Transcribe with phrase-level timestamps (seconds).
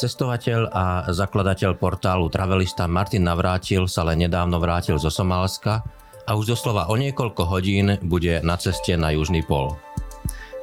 [0.00, 5.84] Cestovateľ a zakladateľ portálu Travelista Martin Navrátil sa len nedávno vrátil zo Somálska
[6.24, 9.76] a už doslova o niekoľko hodín bude na ceste na Južný pol.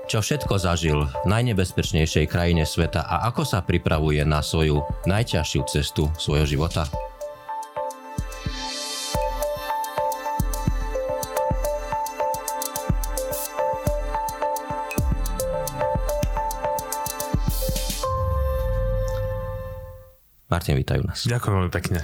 [0.10, 6.10] Čo všetko zažil v najnebezpečnejšej krajine sveta a ako sa pripravuje na svoju najťažšiu cestu
[6.18, 6.90] svojho života?
[20.68, 21.24] Martin, vítajú nás.
[21.24, 22.00] Ďakujem veľmi pekne.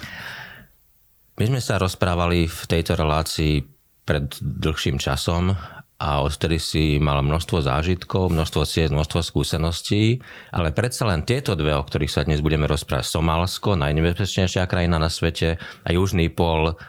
[1.35, 3.59] My sme sa rozprávali v tejto relácii
[4.08, 5.52] pred dlhším časom
[5.99, 10.23] a odtedy si mal množstvo zážitkov, množstvo ciest, množstvo skúseností,
[10.55, 15.12] ale predsa len tieto dve, o ktorých sa dnes budeme rozprávať, Somálsko, najnebezpečnejšia krajina na
[15.12, 16.80] svete a Južný pol,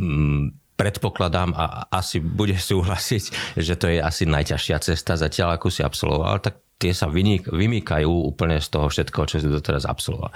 [0.00, 5.84] mm, predpokladám a asi bude súhlasiť, že to je asi najťažšia cesta zatiaľ, ako si
[5.84, 10.34] absolvoval, tak tie sa vynik, vymýkajú úplne z toho všetko, čo si doteraz absolvoval.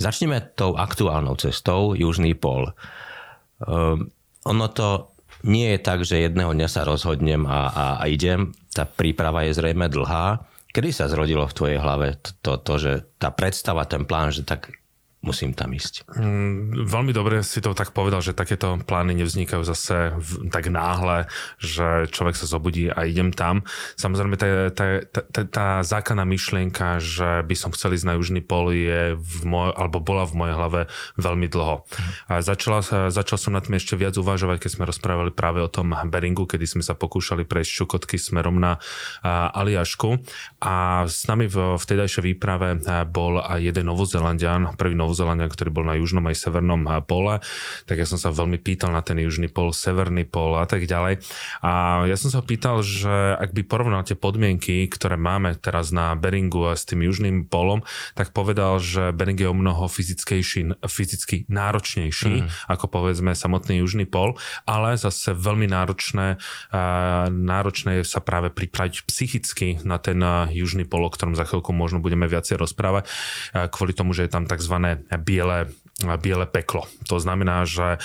[0.00, 2.70] Začneme tou aktuálnou cestou, Južný pol.
[3.60, 4.08] Um,
[4.48, 5.12] ono to
[5.44, 8.52] nie je tak, že jedného dňa sa rozhodnem a, a, a idem.
[8.72, 10.44] Tá príprava je zrejme dlhá.
[10.70, 14.46] Kedy sa zrodilo v tvojej hlave to, to, to, že tá predstava, ten plán, že
[14.46, 14.79] tak
[15.20, 16.08] musím tam ísť.
[16.16, 21.28] Mm, veľmi dobre si to tak povedal, že takéto plány nevznikajú zase v, tak náhle,
[21.60, 23.60] že človek sa zobudí a idem tam.
[24.00, 28.72] Samozrejme, tá, tá, tá, tá, základná myšlienka, že by som chcel ísť na južný pol
[28.72, 30.80] je v moj, alebo bola v mojej hlave
[31.20, 31.84] veľmi dlho.
[32.32, 32.80] A začala,
[33.12, 36.64] začal som nad tým ešte viac uvažovať, keď sme rozprávali práve o tom Beringu, kedy
[36.64, 38.80] sme sa pokúšali prejsť Čukotky smerom na
[39.52, 40.16] Aliašku.
[40.64, 42.80] A s nami v vtedajšej výprave
[43.12, 47.42] bol aj jeden Novozelandian, prvý Novozelandian, Novozelandia, ktorý bol na južnom aj severnom pole,
[47.90, 51.18] tak ja som sa veľmi pýtal na ten južný pol, severný pol a tak ďalej.
[51.66, 56.14] A ja som sa pýtal, že ak by porovnal tie podmienky, ktoré máme teraz na
[56.14, 57.82] Beringu a s tým južným polom,
[58.14, 62.70] tak povedal, že Bering je o mnoho fyzickejší, fyzicky náročnejší, mm.
[62.70, 66.38] ako povedzme samotný južný pol, ale zase veľmi náročné,
[67.34, 70.22] náročné je sa práve pripraviť psychicky na ten
[70.54, 73.10] južný pol, o ktorom za chvíľku možno budeme viacej rozprávať,
[73.74, 76.88] kvôli tomu, že je tam tzv biele biele peklo.
[77.08, 78.00] To znamená, že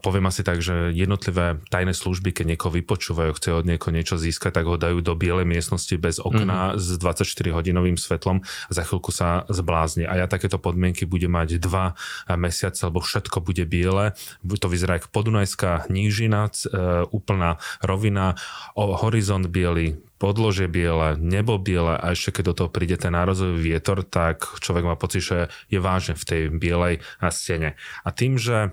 [0.00, 4.56] poviem asi tak, že jednotlivé tajné služby, keď niekoho vypočúvajú, chce od niekoho niečo získať,
[4.60, 6.80] tak ho dajú do bielej miestnosti bez okna mm-hmm.
[6.80, 10.08] s 24-hodinovým svetlom a za chvíľku sa zblázni.
[10.08, 11.92] A ja takéto podmienky budem mať dva
[12.32, 14.16] mesiace, lebo všetko bude biele.
[14.46, 18.38] To vyzerá ako podunajská nížina, e, úplná rovina,
[18.76, 24.00] horizont biely, podložie biele, nebo biele a ešte keď do toho príde ten nárazový vietor,
[24.04, 25.38] tak človek má pocit, že
[25.68, 26.94] je vážne v tej bielej
[27.28, 27.76] stene.
[28.04, 28.72] A tým, že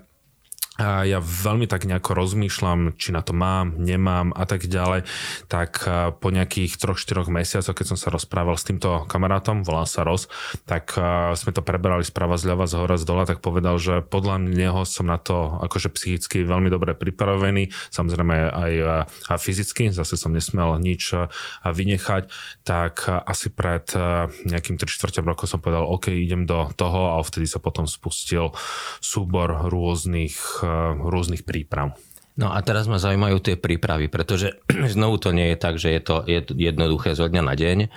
[0.80, 5.06] a ja veľmi tak nejako rozmýšľam, či na to mám, nemám a tak ďalej,
[5.46, 5.86] tak
[6.18, 10.26] po nejakých 3-4 mesiacoch, keď som sa rozprával s týmto kamarátom, volá sa Ros,
[10.66, 10.98] tak
[11.38, 15.06] sme to preberali sprava zľava, z hora, z dola, tak povedal, že podľa neho som
[15.06, 18.72] na to akože psychicky veľmi dobre pripravený, samozrejme aj
[19.38, 21.14] fyzicky, zase som nesmel nič
[21.62, 22.32] vynechať,
[22.66, 23.86] tak asi pred
[24.42, 27.14] nejakým 3 4 rokov som povedal, OK, idem do toho.
[27.14, 28.56] A vtedy sa potom spustil
[29.04, 30.63] súbor rôznych
[31.00, 31.94] rôznych príprav.
[32.34, 34.58] No a teraz ma zaujímajú tie prípravy, pretože
[34.94, 36.16] znovu to nie je tak, že je to
[36.54, 37.78] jednoduché zo dňa na deň.
[37.84, 37.88] E,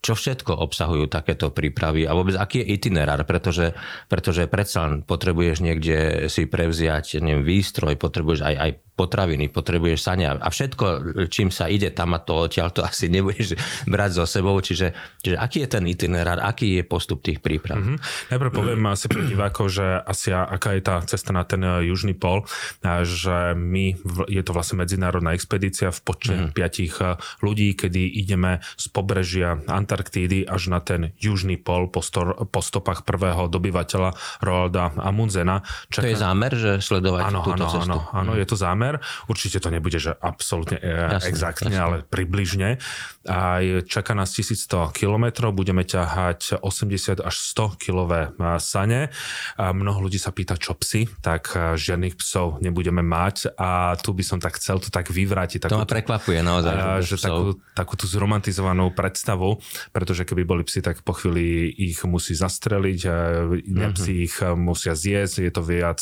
[0.00, 3.76] čo všetko obsahujú takéto prípravy a vôbec aký je itinerár, pretože,
[4.08, 5.96] pretože predsa potrebuješ niekde
[6.32, 10.84] si prevziať neviem, výstroj, potrebuješ aj, aj potraviny, potrebuješ sania a všetko,
[11.32, 13.56] čím sa ide tam a to odtiaľ, to asi nebudeš
[13.88, 14.60] brať so sebou.
[14.60, 14.92] Čiže,
[15.24, 17.80] čiže aký je ten itinerár, aký je postup tých príprav?
[17.80, 18.28] Mm-hmm.
[18.36, 22.12] Najprv poviem asi pre divákov, že asi aká je tá cesta na ten e, južný
[22.12, 22.44] pol,
[22.84, 23.96] že my,
[24.28, 26.52] je to vlastne medzinárodná expedícia v počte mm-hmm.
[26.52, 32.34] piatich e, ľudí, kedy ideme z pobrežia Antarktídy až na ten južný pol po, stor,
[32.50, 35.62] po stopách prvého dobyvateľa Roalda Amundsena.
[35.88, 36.04] Čaká...
[36.04, 37.98] To je zámer, že sledovať áno, túto áno, cestu?
[37.98, 38.38] Áno, áno, mm.
[38.42, 39.06] je to zámer zámer.
[39.30, 41.78] Určite to nebude, že absolútne e, jasne, exaktne, jasne.
[41.78, 42.82] ale približne.
[43.28, 49.14] A čaká nás 1100 kilometrov, budeme ťahať 80 až 100 kilové e, sane.
[49.54, 54.16] A mnoho ľudí sa pýta, čo psy, tak e, žiadnych psov nebudeme mať a tu
[54.16, 55.68] by som tak chcel to tak vyvrátiť.
[55.68, 56.74] Takú, to ma prekvapuje naozaj.
[56.74, 59.60] A, že takú, takú tú zromantizovanú predstavu,
[59.92, 63.92] pretože keby boli psi, tak po chvíli ich musí zastreliť, mm-hmm.
[63.94, 66.00] psi ich musia zjesť, je to viac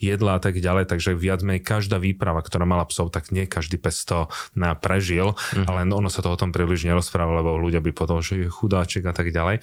[0.00, 3.44] jedla a tak ďalej, takže viac menej každá výprava výprava, ktorá mala psov, tak nie
[3.44, 4.32] každý pes to
[4.80, 5.68] prežil, mm.
[5.68, 9.04] ale ono sa to o tom príliš nerozpráva, lebo ľudia by potom, že je chudáčik
[9.04, 9.60] a tak ďalej.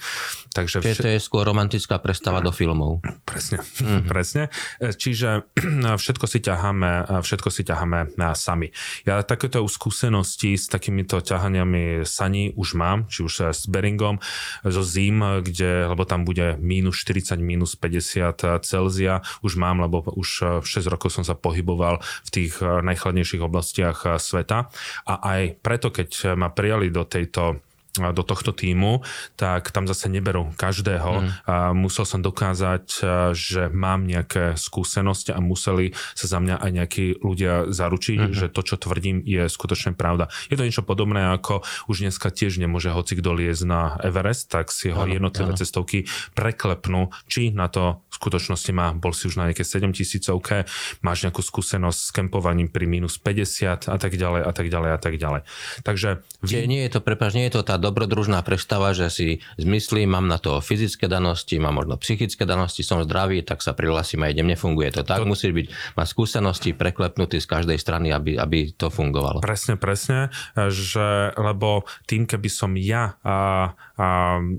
[0.54, 3.02] Takže vš- to je skôr romantická predstava do filmov.
[3.26, 4.06] Presne, mm.
[4.12, 4.54] presne.
[4.78, 5.50] Čiže
[6.00, 8.70] všetko si ťaháme, všetko si ťaháme sami.
[9.02, 14.22] Ja takéto skúsenosti s takýmito ťahaniami saní už mám, či už s Beringom,
[14.62, 20.62] zo zim, kde, lebo tam bude mínus 40, mínus 50 Celzia, už mám, lebo už
[20.62, 24.66] 6 rokov som sa pohyboval v tých najchladnejších oblastiach sveta.
[25.06, 27.62] A aj preto, keď ma prijali do tejto
[27.94, 29.06] do tohto týmu,
[29.38, 31.10] tak tam zase neberú každého.
[31.22, 31.28] Mm.
[31.46, 32.86] A musel som dokázať,
[33.34, 38.34] že mám nejaké skúsenosti a museli sa za mňa aj nejakí ľudia zaručiť, mm.
[38.34, 40.26] že to, čo tvrdím, je skutočne pravda.
[40.50, 44.74] Je to niečo podobné, ako už dneska tiež nemôže hoci kto liez na Everest, tak
[44.74, 45.60] si ho ano, jednotlivé ano.
[45.60, 50.66] cestovky preklepnú, či na to v skutočnosti má, bol si už na nejaké 7 tisícovke,
[51.02, 54.98] máš nejakú skúsenosť s kempovaním pri minus 50 a tak ďalej a tak ďalej a
[54.98, 55.42] tak ďalej.
[55.82, 56.08] Takže...
[56.42, 56.66] Vy...
[56.70, 59.28] Nie je to, prepáč, nie je to tá dobrodružná predstava, že si
[59.60, 64.24] zmyslím, mám na to fyzické danosti, mám možno psychické danosti, som zdravý, tak sa prihlasím
[64.24, 64.48] a idem.
[64.48, 65.20] Nefunguje to tak.
[65.20, 65.28] To...
[65.28, 69.44] Musí byť, mať skúsenosti preklepnutý z každej strany, aby, aby to fungovalo.
[69.44, 74.08] Presne, presne, že lebo tým, keby som ja a, a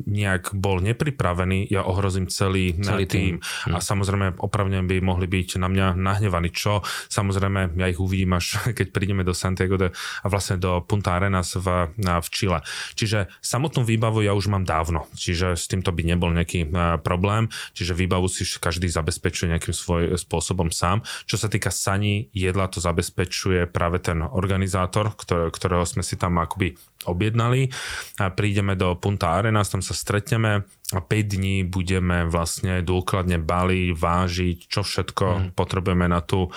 [0.05, 3.39] nejak bol nepripravený, ja ohrozím celý, celý tým.
[3.41, 3.73] tým.
[3.73, 3.83] A hm.
[3.83, 8.91] samozrejme opravne by mohli byť na mňa nahnevaní, čo samozrejme ja ich uvidím až keď
[8.91, 12.59] prídeme do Santiago de, a vlastne do Punta Arenas v, v Chile.
[12.99, 16.99] Čiže Čiže samotnú výbavu ja už mám dávno, čiže s týmto by nebol nejaký e,
[16.99, 20.99] problém, čiže výbavu si každý zabezpečuje nejakým svoj spôsobom sám.
[21.23, 26.43] Čo sa týka saní, jedla to zabezpečuje práve ten organizátor, ktoré, ktorého sme si tam
[26.43, 26.75] akoby
[27.07, 27.71] objednali.
[28.19, 33.89] A prídeme do Punta Arenas, tam sa stretneme a 5 dní budeme vlastne dôkladne baliť,
[33.97, 35.47] vážiť, čo všetko mm.
[35.57, 36.53] potrebujeme na tú,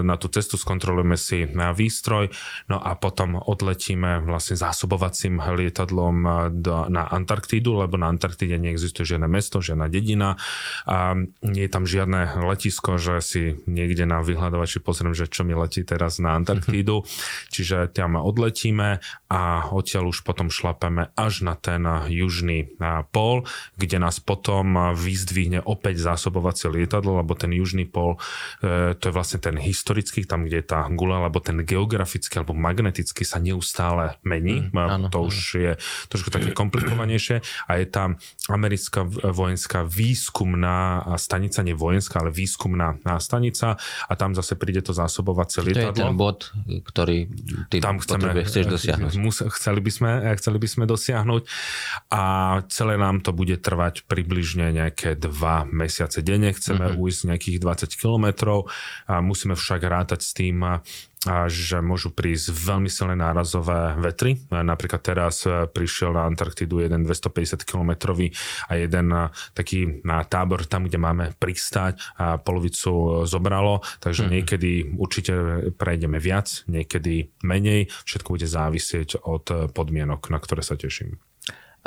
[0.00, 2.32] na tú cestu, skontrolujeme si na výstroj,
[2.72, 5.79] no a potom odletíme vlastne zásobovacím lietadlom
[6.52, 10.36] do, na Antarktídu, lebo na Antarktíde neexistuje žiadne mesto, žiadna dedina
[10.84, 15.56] a nie je tam žiadne letisko, že si niekde na vyhľadovači pozriem, že čo mi
[15.56, 17.48] letí teraz na Antarktídu, mm-hmm.
[17.54, 19.00] čiže tam odletíme
[19.30, 19.40] a
[19.70, 22.74] odtiaľ už potom šlapeme až na ten južný
[23.14, 23.46] pol,
[23.78, 28.18] kde nás potom vyzdvihne opäť zásobovacie lietadlo, lebo ten južný pol,
[28.64, 32.56] e, to je vlastne ten historický, tam kde je tá gula, lebo ten geografický alebo
[32.56, 34.68] magnetický sa neustále mení.
[34.70, 35.69] Mm, áno, to už je
[36.10, 38.18] trošku také komplikovanejšie a je tam
[38.50, 45.62] americká vojenská výskumná stanica, nie vojenská, ale výskumná stanica a tam zase príde to zásobovacie
[45.62, 45.92] lietadlo.
[45.92, 46.38] To je ten bod,
[46.90, 47.18] ktorý
[47.70, 51.42] ty tam chceme, chceš dosiahnuť mus, chceli, by sme, eh, chceli by sme dosiahnuť
[52.10, 52.22] a
[52.66, 56.50] celé nám to bude trvať približne nejaké dva mesiace denne.
[56.50, 57.02] Chceme mm-hmm.
[57.02, 58.66] ujsť nejakých 20 kilometrov
[59.06, 60.64] a musíme však rátať s tým,
[61.28, 64.40] a že môžu prísť veľmi silné nárazové vetry.
[64.48, 68.16] Napríklad teraz e, prišiel na Antarktidu jeden 250 km
[68.64, 74.32] a jeden e, taký na tábor tam, kde máme pristáť a polovicu zobralo, takže mm-hmm.
[74.32, 75.32] niekedy určite
[75.76, 77.92] prejdeme viac, niekedy menej.
[78.08, 81.20] Všetko bude závisieť od podmienok, na ktoré sa teším.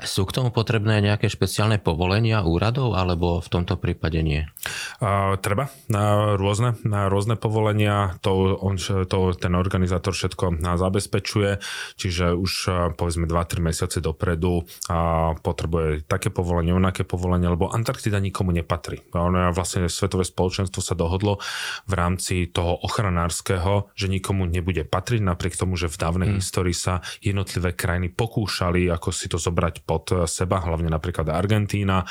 [0.01, 4.50] Sú k tomu potrebné nejaké špeciálne povolenia úradov, alebo v tomto prípade nie?
[4.98, 5.69] Uh, treba.
[5.86, 11.62] Uh, rôzne, uh, rôzne povolenia, to, on, to ten organizátor všetko zabezpečuje,
[11.94, 12.51] čiže už
[12.98, 19.06] povedzme 2-3 mesiace dopredu uh, potrebuje také povolenie, onaké povolenie, lebo Antarktida nikomu nepatrí.
[19.13, 21.38] Ono vlastne Svetové spoločenstvo sa dohodlo
[21.86, 26.39] v rámci toho ochranárskeho, že nikomu nebude patriť, napriek tomu, že v dávnej hmm.
[26.42, 32.07] histórii sa jednotlivé krajiny pokúšali, ako si to zobrať pod seba, hlavne napríklad Argentína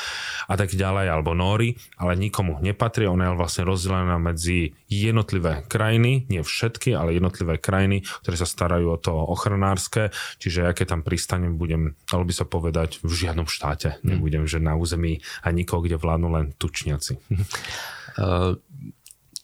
[0.46, 3.08] a tak ďalej, alebo Nóri, ale nikomu nepatrí.
[3.08, 8.86] Ona je vlastne rozdelená medzi jednotlivé krajiny, nie všetky, ale jednotlivé krajiny, ktoré sa starajú
[8.94, 13.48] o to ochranárske, čiže ja keď tam pristanem, budem, dalo by sa povedať, v žiadnom
[13.48, 13.98] štáte.
[14.04, 14.08] Mm.
[14.16, 17.18] Nebudem, že na území a nikoho, kde vládnu len tučniaci.
[18.20, 18.60] Uh,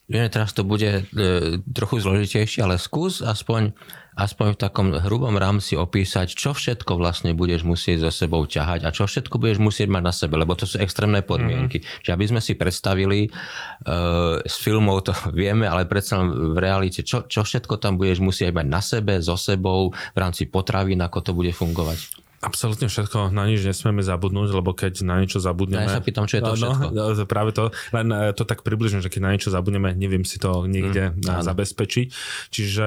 [0.09, 3.77] teraz to bude uh, trochu zložitejšie, ale skús aspoň
[4.19, 8.91] aspoň v takom hrubom rámci opísať, čo všetko vlastne budeš musieť so sebou ťahať a
[8.91, 11.79] čo všetko budeš musieť mať na sebe, lebo to sú extrémne podmienky.
[11.79, 12.03] Mm-hmm.
[12.03, 17.23] Čiže aby sme si predstavili, uh, z filmov to vieme, ale predsa v realite, čo,
[17.31, 21.31] čo všetko tam budeš musieť mať na sebe, so sebou, v rámci potravín, ako to
[21.31, 22.27] bude fungovať.
[22.39, 25.83] Absolútne všetko, na nič nesmieme zabudnúť, lebo keď na niečo zabudneme...
[25.83, 26.85] Ja sa pýtam, čo je to no, všetko.
[26.95, 30.23] No, no, práve to, len e, to tak približne, že keď na niečo zabudneme, neviem
[30.23, 32.07] si to niekde mm, zabezpečiť.
[32.47, 32.85] Čiže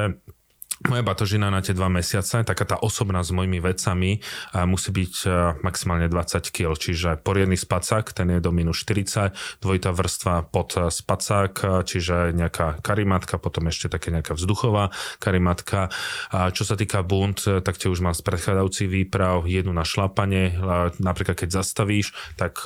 [0.88, 4.18] moja batožina na tie dva mesiace, taká tá osobná s mojimi vecami,
[4.66, 5.14] musí byť
[5.62, 11.84] maximálne 20 kg, čiže poriadny spacák, ten je do minus 40, dvojitá vrstva pod spacák,
[11.86, 14.90] čiže nejaká karimatka, potom ešte také nejaká vzduchová
[15.22, 15.92] karimatka.
[16.32, 20.56] Čo sa týka bund, tak tie už mám z predchádzajúcich výprav, jednu na šlapanie,
[20.98, 22.64] napríklad keď zastavíš, tak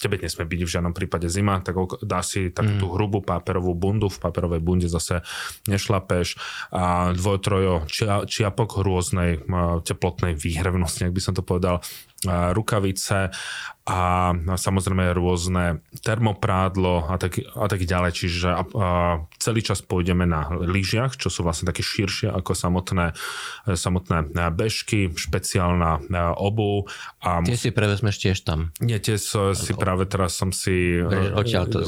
[0.00, 2.80] tebe nesmie byť v žiadnom prípade zima, tak dá si takú mm.
[2.80, 5.20] tú hrubú paperovú bundu, v paperovej bunde zase
[5.66, 6.38] nešlapeš
[6.72, 7.90] a dvoj-trojo
[8.30, 9.42] čiapok rôznej
[9.82, 11.82] teplotnej výhrevnosti, ak by som to povedal,
[12.26, 13.30] rukavice
[13.86, 14.00] a
[14.58, 18.10] samozrejme rôzne termoprádlo a tak, a tak ďalej.
[18.10, 18.88] Čiže a, a
[19.38, 23.14] celý čas pôjdeme na lyžiach, čo sú vlastne také širšie ako samotné,
[23.70, 26.90] samotné bežky, špeciálna obu.
[27.22, 28.74] A tie si prevezmeš tiež tam?
[28.82, 30.98] Nie, tie so, si práve teraz som si...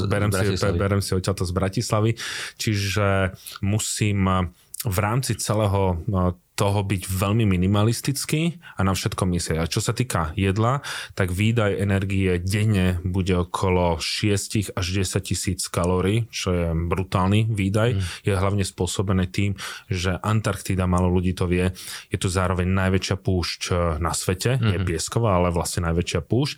[0.07, 2.11] berem, si, berem si odtiaľto z Bratislavy.
[2.55, 9.57] Čiže musím v rámci celého no, toho byť veľmi minimalistický a na všetko myslieť.
[9.57, 10.85] A čo sa týka jedla,
[11.17, 17.89] tak výdaj energie denne bude okolo 6 až 10 tisíc kalórií, čo je brutálny výdaj.
[17.97, 18.01] Mm.
[18.21, 19.57] Je hlavne spôsobené tým,
[19.89, 21.73] že Antarktída, malo ľudí to vie,
[22.13, 24.65] je tu zároveň najväčšia púšť eh, na svete, mm.
[24.65, 26.55] nie piesková, ale vlastne najväčšia púšť.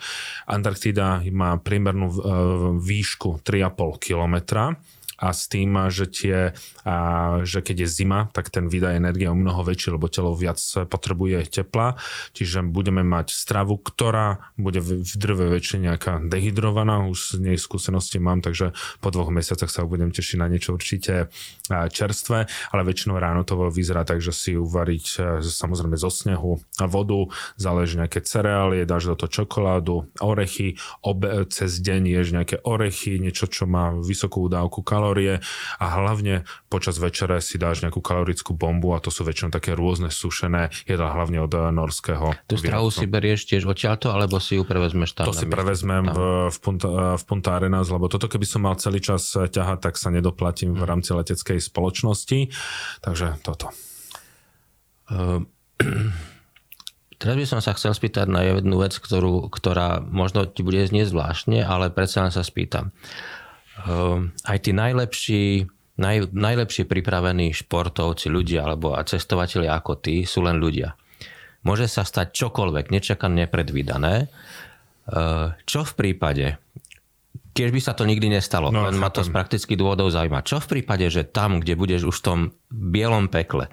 [0.52, 2.16] Antarktída má priemernú eh,
[2.76, 4.76] výšku 3,5 kilometra
[5.18, 6.38] a s tým, že, tie,
[6.86, 6.96] a,
[7.46, 10.60] že keď je zima, tak ten výdaj energie je o mnoho väčší, lebo telo viac
[10.92, 11.96] potrebuje tepla,
[12.36, 18.20] čiže budeme mať stravu, ktorá bude v, drve väčšine nejaká dehydrovaná, už z nej skúsenosti
[18.20, 21.30] mám, takže po dvoch mesiacoch sa budem tešiť na niečo určite
[21.70, 27.32] čerstvé, ale väčšinou ráno to vyzerá tak, že si uvariť samozrejme zo snehu a vodu,
[27.56, 33.48] záleží nejaké cereálie, dáš do toho čokoládu, orechy, obe, cez deň ješ nejaké orechy, niečo,
[33.48, 35.44] čo má vysokú dávku kalórií, kalórie
[35.84, 40.08] a hlavne počas večere si dáš nejakú kalorickú bombu a to sú väčšinou také rôzne
[40.08, 42.32] sušené jedla, hlavne od eh, norského.
[42.48, 45.28] Tu stravu si berieš tiež odtiaľto, alebo si ju prevezmeš tam?
[45.28, 48.80] To si prevezmem v, v, Punta, eh, v Punta Arenas, lebo toto keby som mal
[48.80, 50.88] celý čas eh, ťahať, tak sa nedoplatím v mhm.
[50.88, 52.48] rámci leteckej spoločnosti.
[53.04, 53.76] Takže toto.
[55.12, 55.44] Uh,
[57.24, 61.08] Teraz by som sa chcel spýtať na jednu vec, ktorú, ktorá možno ti bude znieť
[61.08, 62.92] zvláštne, ale predsa len sa spýtam.
[62.92, 63.43] Ehm,
[64.46, 65.44] aj tí najlepší,
[65.98, 70.94] naj, najlepšie pripravení športovci, ľudia alebo cestovateľi ako ty sú len ľudia.
[71.64, 74.28] Môže sa stať čokoľvek, nečakané, nepredvídané.
[75.10, 76.60] Ehm, čo v prípade,
[77.56, 80.44] keď by sa to nikdy nestalo, no, len ma to z praktických dôvodov zaujíma.
[80.44, 83.72] Čo v prípade, že tam, kde budeš už v tom bielom pekle,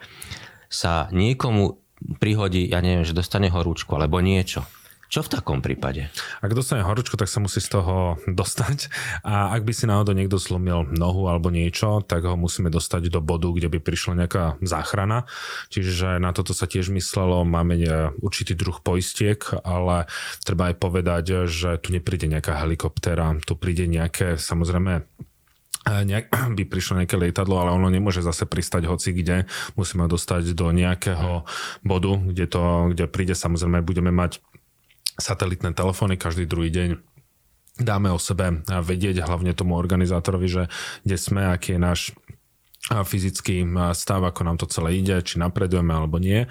[0.70, 1.82] sa niekomu
[2.22, 4.64] prihodí, ja neviem, že dostane horúčku alebo niečo
[5.10, 6.06] čo v takom prípade?
[6.38, 8.86] Ak dostane horúčku, tak sa musí z toho dostať
[9.26, 13.18] a ak by si náhodou niekto slomil nohu alebo niečo, tak ho musíme dostať do
[13.18, 15.26] bodu, kde by prišla nejaká záchrana.
[15.74, 17.74] Čiže na toto sa tiež myslelo, máme
[18.22, 20.06] určitý druh poistiek, ale
[20.46, 25.10] treba aj povedať, že tu nepríde nejaká helikoptera, tu príde nejaké samozrejme
[25.88, 29.48] nejak, by prišlo nejaké lietadlo, ale ono nemôže zase pristať hoci kde.
[29.74, 31.44] Musíme dostať do nejakého
[31.82, 32.62] bodu, kde, to,
[32.92, 34.38] kde príde, samozrejme budeme mať
[35.20, 36.98] satelitné telefóny každý druhý deň
[37.80, 40.62] dáme o sebe vedieť hlavne tomu organizátorovi, že
[41.04, 42.00] kde sme, aký je náš
[42.90, 43.62] fyzický
[43.94, 46.48] stav, ako nám to celé ide, či napredujeme alebo nie.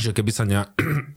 [0.00, 0.64] Čiže keby sa, ne...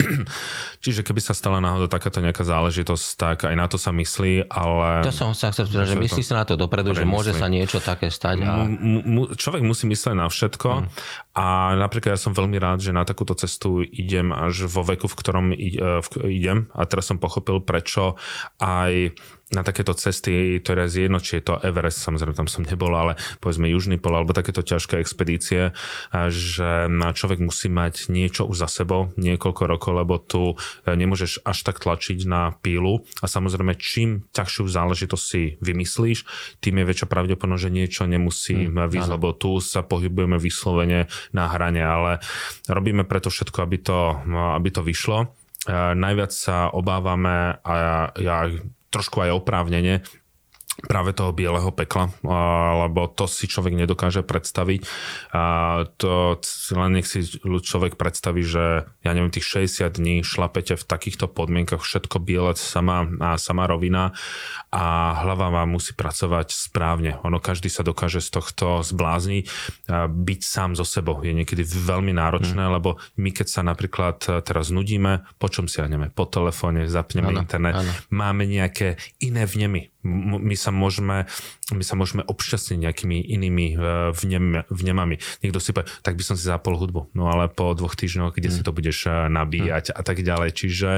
[0.83, 5.07] Čiže keby sa stala náhodou takáto nejaká záležitosť, tak aj na to sa myslí, ale...
[5.07, 7.79] To som sa chcel povedať, že myslí sa na to dopredu, že môže sa niečo
[7.79, 8.43] také stať.
[8.43, 8.67] A...
[8.67, 10.87] M- m- človek musí myslieť na všetko mm.
[11.39, 15.15] a napríklad ja som veľmi rád, že na takúto cestu idem až vo veku, v
[15.15, 15.79] ktorom e,
[16.27, 18.19] idem a teraz som pochopil, prečo
[18.59, 19.15] aj
[19.53, 23.15] na takéto cesty, ktoré je jedno, či je to Everest, samozrejme tam som nebol, ale
[23.38, 25.72] povedzme Južný pol alebo takéto ťažké expedície,
[26.12, 30.55] že človek musí mať niečo už za sebou niekoľko rokov, lebo tu e,
[30.89, 36.25] nemôžeš až tak tlačiť na pílu a samozrejme čím ťažšiu záležitosť si vymyslíš,
[36.60, 41.45] tým je väčšia pravdepodobnosť, že niečo nemusí hmm, výsť, lebo tu sa pohybujeme vyslovene na
[41.53, 42.12] hrane, ale
[42.65, 44.00] robíme preto všetko, aby to,
[44.57, 45.29] aby to vyšlo.
[45.63, 47.74] Uh, najviac sa obávame a
[48.19, 48.51] ja
[48.93, 50.05] trošku aj oprávnene
[50.81, 52.09] práve toho bieleho pekla,
[52.85, 54.81] lebo to si človek nedokáže predstaviť.
[55.29, 55.43] A
[56.01, 56.41] to
[56.73, 61.85] len nech si človek predstaví, že ja neviem, tých 60 dní šlapete v takýchto podmienkach,
[61.85, 64.17] všetko biele, sama, a sama rovina
[64.73, 67.21] a hlava vám musí pracovať správne.
[67.21, 69.45] Ono každý sa dokáže z tohto zblázniť.
[70.09, 72.73] Byť sám so sebou je niekedy veľmi náročné, mm.
[72.81, 76.09] lebo my keď sa napríklad teraz nudíme, po čom siahneme?
[76.09, 77.91] Po telefóne, zapneme ano, internet, ano.
[78.09, 81.25] máme nejaké iné vnemy my sa môžeme,
[81.72, 83.77] my sa môžeme obšťastniť nejakými inými e,
[84.12, 85.19] vnem, vnemami.
[85.39, 88.50] Niekto si povie, tak by som si zapol hudbu, no ale po dvoch týždňoch, kde
[88.51, 88.55] mm.
[88.55, 89.95] si to budeš e, nabíjať mm.
[89.95, 90.50] a tak ďalej.
[90.53, 90.89] Čiže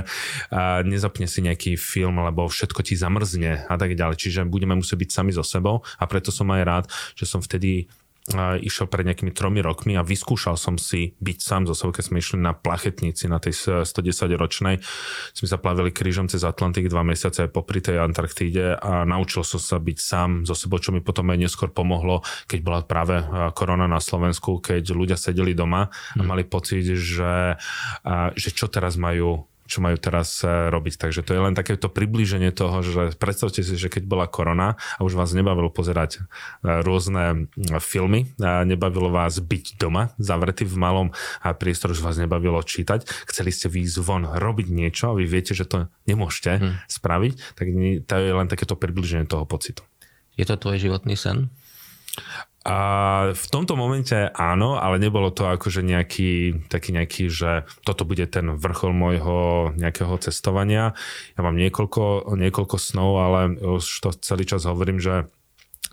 [0.50, 4.18] a nezapne si nejaký film, lebo všetko ti zamrzne a tak ďalej.
[4.18, 7.88] Čiže budeme musieť byť sami so sebou a preto som aj rád, že som vtedy
[8.34, 12.18] išiel pred nejakými tromi rokmi a vyskúšal som si byť sám zo sebou, keď sme
[12.18, 14.82] išli na plachetnici na tej 110 ročnej.
[15.38, 19.78] Sme sa plavili krížom cez Atlantik dva mesiace popri tej Antarktíde a naučil som sa
[19.78, 23.22] byť sám zo sebou, čo mi potom aj neskôr pomohlo, keď bola práve
[23.54, 26.26] korona na Slovensku, keď ľudia sedeli doma a hm.
[26.26, 27.62] mali pocit, že,
[28.34, 31.02] že čo teraz majú čo majú teraz e, robiť.
[31.02, 35.02] Takže to je len takéto priblíženie toho, že predstavte si, že keď bola korona a
[35.02, 37.50] už vás nebavilo pozerať e, rôzne
[37.82, 41.08] filmy, a nebavilo vás byť doma, zavretý v malom
[41.58, 45.66] priestore, už vás nebavilo čítať, chceli ste výjsť von, robiť niečo a vy viete, že
[45.66, 46.74] to nemôžete hmm.
[46.86, 47.66] spraviť, tak
[48.06, 49.82] to je len takéto približenie toho pocitu.
[50.36, 51.50] Je to tvoj životný sen?
[52.66, 52.78] A
[53.30, 58.58] v tomto momente áno, ale nebolo to akože nejaký, taký nejaký, že toto bude ten
[58.58, 59.38] vrchol môjho
[59.78, 60.98] nejakého cestovania.
[61.38, 65.30] Ja mám niekoľko, niekoľko snov, ale už to celý čas hovorím, že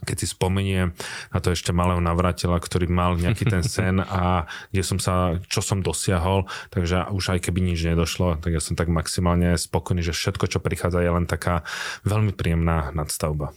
[0.02, 0.96] keď si spomeniem
[1.30, 5.62] na to ešte malého navratila, ktorý mal nejaký ten sen a kde som sa, čo
[5.62, 10.16] som dosiahol, takže už aj keby nič nedošlo, tak ja som tak maximálne spokojný, že
[10.16, 11.62] všetko, čo prichádza, je len taká
[12.02, 13.54] veľmi príjemná nadstavba.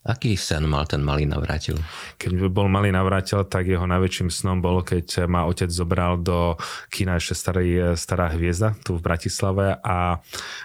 [0.00, 1.76] Aký sen mal ten malý navrátil?
[2.16, 6.56] Keď bol malý navrátil, tak jeho najväčším snom bolo, keď ma otec zobral do
[6.88, 7.68] kina ešte starý,
[8.00, 10.16] stará hviezda tu v Bratislave a,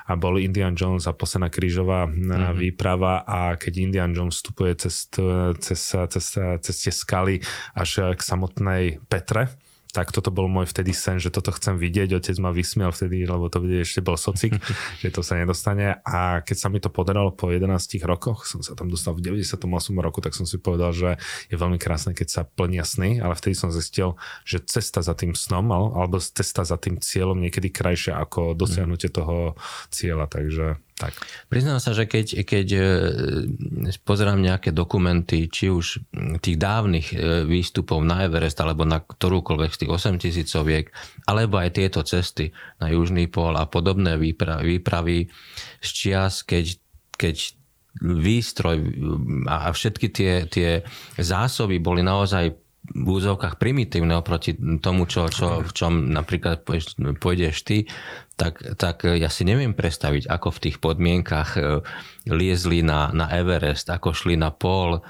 [0.08, 2.56] a bol Indian Jones a posledná krížová mm-hmm.
[2.56, 5.12] výprava a keď Indian Jones vstupuje cez,
[5.60, 6.26] cez, cez,
[6.64, 7.44] cez tie skaly
[7.76, 9.52] až k samotnej Petre,
[9.96, 12.20] tak toto bol môj vtedy sen, že toto chcem vidieť.
[12.20, 14.60] Otec ma vysmial vtedy, lebo to ešte bol socik,
[15.02, 16.04] že to sa nedostane.
[16.04, 17.72] A keď sa mi to podarilo po 11
[18.04, 19.64] rokoch, som sa tam dostal v 98
[20.04, 21.16] roku, tak som si povedal, že
[21.48, 25.32] je veľmi krásne, keď sa plnia sny, ale vtedy som zistil, že cesta za tým
[25.32, 29.56] snom, alebo cesta za tým cieľom niekedy krajšia ako dosiahnutie toho
[29.96, 30.28] cieľa.
[30.28, 31.12] Takže tak.
[31.52, 32.82] Priznám sa, že keď, keď e,
[34.08, 36.08] pozerám nejaké dokumenty, či už
[36.40, 40.96] tých dávnych e, výstupov na Everest, alebo na ktorúkoľvek z tých 8 tisícoviek,
[41.28, 45.28] alebo aj tieto cesty na Južný pól a podobné výpravy, výpravy
[45.84, 46.80] z čias, keď,
[47.20, 47.36] keď
[48.00, 48.78] výstroj
[49.52, 50.80] a všetky tie, tie
[51.20, 56.62] zásoby boli naozaj v úzovkách primitívne oproti tomu, čo, čo, v čom napríklad
[57.18, 57.90] pôjdeš ty,
[58.36, 61.82] tak, tak ja si neviem predstaviť, ako v tých podmienkach e,
[62.30, 65.00] liezli na, na Everest, ako šli na pol.
[65.00, 65.02] E,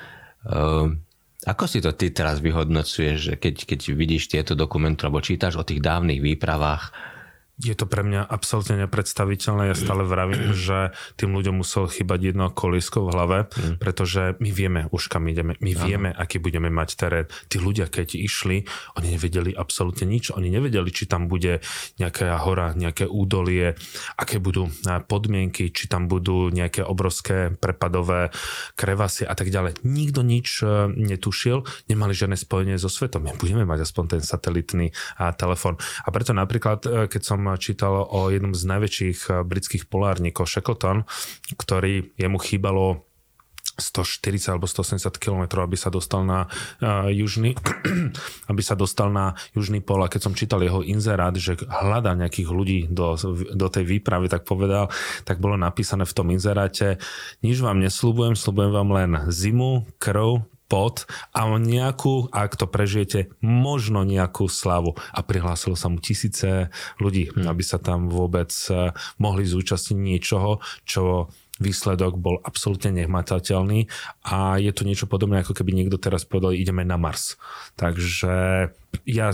[1.46, 5.82] ako si to ty teraz vyhodnocuješ, keď, keď vidíš tieto dokumenty alebo čítaš o tých
[5.82, 7.15] dávnych výpravách,
[7.56, 9.72] je to pre mňa absolútne nepredstaviteľné.
[9.72, 13.80] Ja stále vravím, že tým ľuďom muselo chýbať jedno kolísko v hlave, mm.
[13.80, 17.26] pretože my vieme už kam ideme, my vieme, aký budeme mať terén.
[17.48, 18.68] Tí ľudia, keď išli,
[19.00, 20.36] oni nevedeli absolútne nič.
[20.36, 21.64] Oni nevedeli, či tam bude
[21.96, 23.80] nejaká hora, nejaké údolie,
[24.20, 24.68] aké budú
[25.08, 28.36] podmienky, či tam budú nejaké obrovské prepadové
[28.76, 29.80] krevasy a tak ďalej.
[29.88, 33.24] Nikto nič e, netušil, nemali žiadne spojenie so svetom.
[33.24, 34.92] My budeme mať aspoň ten satelitný
[35.40, 35.80] telefón.
[36.04, 41.06] A preto napríklad, e, keď som čítal o jednom z najväčších eh, britských polárnikov, Shackleton,
[41.54, 43.06] ktorý jemu chýbalo
[43.76, 46.48] 140 alebo 180 km, aby sa dostal na
[46.80, 47.60] uh, južný,
[48.52, 50.00] aby sa dostal na južný pol.
[50.00, 54.48] A keď som čítal jeho inzerát, že hľada nejakých ľudí do, do tej výpravy, tak
[54.48, 54.88] povedal,
[55.28, 57.04] tak bolo napísané v tom inzeráte,
[57.44, 64.02] nič vám nesľubujem, slúbujem vám len zimu, krv, pot a nejakú, ak to prežijete, možno
[64.02, 64.98] nejakú slavu.
[65.14, 67.46] A prihlásilo sa mu tisíce ľudí, hmm.
[67.46, 73.88] aby sa tam vôbec eh, mohli zúčastniť niečoho, čo výsledok bol absolútne nehmatateľný
[74.28, 77.40] a je to niečo podobné, ako keby niekto teraz povedal, ideme na Mars.
[77.80, 78.68] Takže
[79.08, 79.30] ja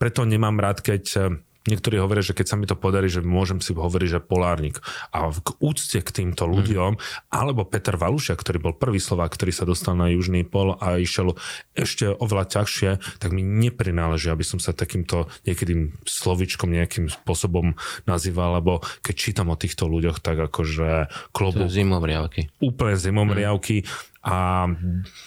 [0.00, 1.22] preto nemám rád, keď eh,
[1.68, 4.80] Niektorí hovoria, že keď sa mi to podarí, že môžem si hovoriť, že polárnik.
[5.12, 7.00] A k úcte k týmto ľuďom, mm.
[7.28, 11.36] alebo Peter Valušia, ktorý bol prvý Slovák, ktorý sa dostal na južný pol a išiel
[11.76, 17.76] ešte oveľa ťažšie, tak mi neprináleží, aby som sa takýmto niekedy slovičkom nejakým spôsobom
[18.08, 21.68] nazýval, lebo keď čítam o týchto ľuďoch, tak akože klobu...
[21.68, 22.48] Zimomriavky.
[22.64, 23.88] Úplne zimomriavky mm.
[24.24, 24.66] a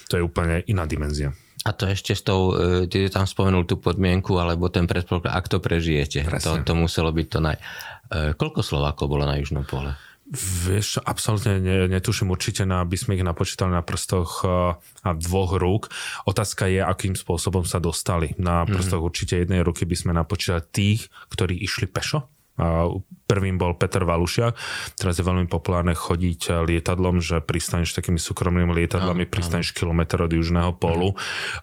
[0.09, 1.37] to je úplne iná dimenzia.
[1.61, 5.45] A to ešte s tou, e, ty tam spomenul tú podmienku, alebo ten predpoklad, ak
[5.45, 6.25] to prežijete.
[6.41, 7.57] To, to muselo byť to naj...
[7.57, 9.93] E, koľko Slovákov bolo na Južnom pole?
[10.31, 11.59] Vieš, absolútne
[11.91, 15.91] netuším určite, na, aby sme ich napočítali na prstoch uh, dvoch rúk.
[16.23, 18.31] Otázka je, akým spôsobom sa dostali.
[18.39, 18.71] Na mhm.
[18.71, 19.11] prstoch mm-hmm.
[19.11, 22.31] určite jednej ruky by sme napočítali tých, ktorí išli pešo
[23.31, 24.59] Prvým bol Peter Valušiak.
[24.99, 30.75] Teraz je veľmi populárne chodiť lietadlom, že pristaneš takými súkromnými lietadlami, pristaneš kilometr od južného
[30.75, 31.15] polu.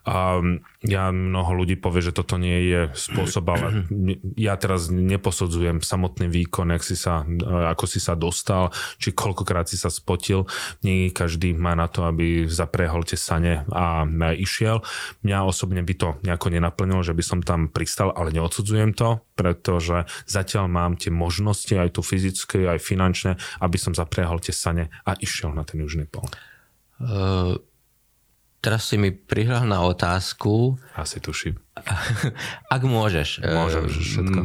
[0.08, 0.40] A
[0.80, 3.84] ja mnoho ľudí povie, že toto nie je spôsob, ale
[4.48, 7.28] ja teraz neposudzujem samotný výkon, jak si sa,
[7.74, 10.48] ako si sa dostal, či koľkokrát si sa spotil.
[10.86, 14.06] Nie každý má na to, aby zapriehol tie sane a
[14.38, 14.86] išiel.
[15.26, 20.06] Mňa osobne by to nejako nenaplnilo, že by som tam pristal, ale neodsudzujem to, pretože
[20.30, 25.18] zatiaľ mám tie možnosti, aj tu fyzické, aj finančné, aby som zapriehol tie sane a
[25.18, 26.26] išiel na ten južný pol.
[26.98, 27.58] Uh,
[28.62, 30.78] teraz si mi prihral na otázku.
[30.94, 31.58] Asi tuším.
[32.74, 33.42] Ak môžeš.
[33.42, 34.38] Môžem, uh, všetko.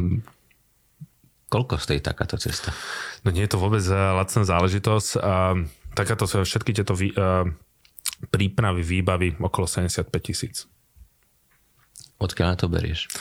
[1.52, 2.74] Koľko stojí takáto cesta?
[3.22, 5.10] No nie je to vôbec eh, lacná záležitosť.
[5.94, 7.14] Takáto všetky tieto vý,
[8.34, 10.66] prípravy, výbavy okolo 75 tisíc.
[12.24, 13.12] Odkiaľ na to berieš?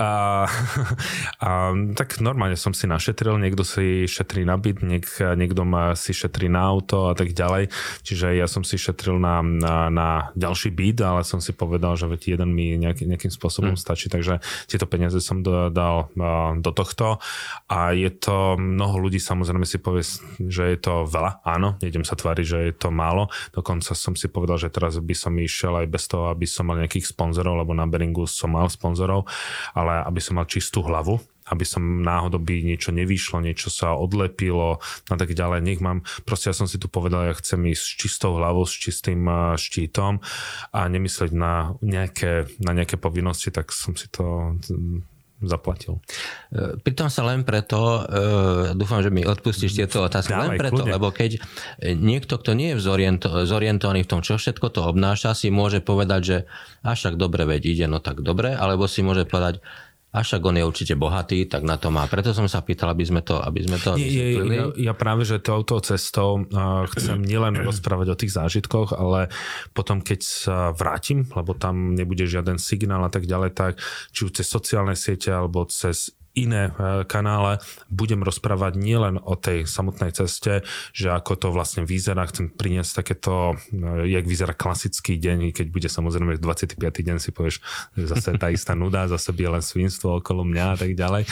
[0.00, 0.48] A,
[1.44, 1.48] a,
[1.92, 5.04] tak normálne som si našetril, niekto si šetrí na byt, niek,
[5.36, 7.68] niekto má si šetrí na auto a tak ďalej.
[8.08, 12.08] Čiže ja som si šetril na, na, na ďalší byt, ale som si povedal, že
[12.08, 13.80] veď jeden mi nejaký, nejakým spôsobom mm.
[13.80, 16.08] stačí, takže tieto peniaze som do, dal
[16.58, 17.20] do tohto.
[17.68, 20.06] A je to, mnoho ľudí samozrejme si povie,
[20.40, 21.44] že je to veľa.
[21.44, 23.28] Áno, nejdem sa tváriť, že je to málo.
[23.52, 26.80] Dokonca som si povedal, že teraz by som išiel aj bez toho, aby som mal
[26.80, 29.26] nejakých sponzorov, lebo na Beringu som mal sponzorov,
[29.74, 34.78] ale aby som mal čistú hlavu, aby som náhodou by niečo nevyšlo, niečo sa odlepilo
[35.08, 35.64] a tak ďalej.
[35.64, 38.76] Nech mám, proste ja som si tu povedal, ja chcem ísť s čistou hlavou, s
[38.76, 40.20] čistým štítom
[40.70, 44.54] a nemyslieť na nejaké, na nejaké povinnosti, tak som si to
[45.38, 46.02] zaplatil.
[46.50, 50.82] E, Pritom sa len preto, uh, dúfam, že mi odpustíš tieto otázky, Dávaj, len preto,
[50.82, 50.92] kľudne.
[50.98, 51.30] lebo keď
[51.94, 56.20] niekto, kto nie je zoriento, zorientovaný v tom, čo všetko to obnáša, si môže povedať,
[56.24, 56.36] že
[56.82, 59.62] až však dobre veď ide, no tak dobre, alebo si môže povedať,
[60.18, 62.10] a však on je určite bohatý, tak na to má.
[62.10, 65.38] Preto som sa pýtal, aby sme to, aby sme to Nie, ja, ja práve, že
[65.38, 69.30] touto cestou uh, chcem nielen rozprávať o tých zážitkoch, ale
[69.70, 73.78] potom, keď sa vrátim, lebo tam nebude žiaden signál a tak ďalej, tak
[74.10, 77.58] či už cez sociálne siete alebo cez iné e, kanále
[77.90, 80.62] budem rozprávať nielen o tej samotnej ceste,
[80.94, 85.88] že ako to vlastne vyzerá, chcem priniesť takéto, e, jak vyzerá klasický deň, keď bude
[85.90, 86.78] samozrejme 25.
[86.78, 87.60] deň si povieš,
[87.98, 91.24] že zase tá istá nuda, zase len svinstvo okolo mňa a tak ďalej,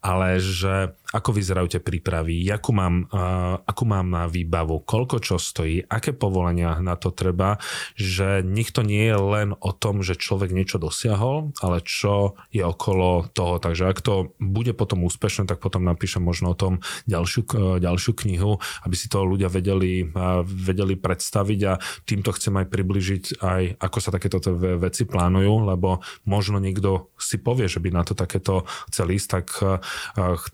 [0.00, 5.36] ale že ako vyzerajú tie prípravy, akú mám, uh, akú mám na výbavu, koľko čo
[5.38, 7.62] stojí, aké povolenia na to treba,
[7.94, 12.66] že nech to nie je len o tom, že človek niečo dosiahol, ale čo je
[12.66, 13.62] okolo toho.
[13.62, 18.12] Takže ak to bude potom úspešné, tak potom napíšem možno o tom ďalšiu, uh, ďalšiu
[18.26, 21.60] knihu, aby si to ľudia vedeli, uh, vedeli predstaviť.
[21.66, 24.38] A týmto chcem aj približiť aj, ako sa takéto
[24.78, 29.46] veci plánujú, lebo možno niekto si povie, že by na to takéto chcel ísť, tak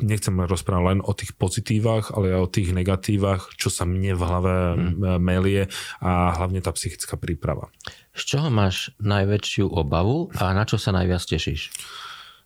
[0.01, 4.23] nechcem rozprával len o tých pozitívach, ale aj o tých negatívach, čo sa mne v
[4.23, 5.19] hlave hmm.
[5.19, 5.73] melie
[6.05, 7.73] a hlavne tá psychická príprava.
[8.13, 11.73] Z čoho máš najväčšiu obavu a na čo sa najviac tešíš?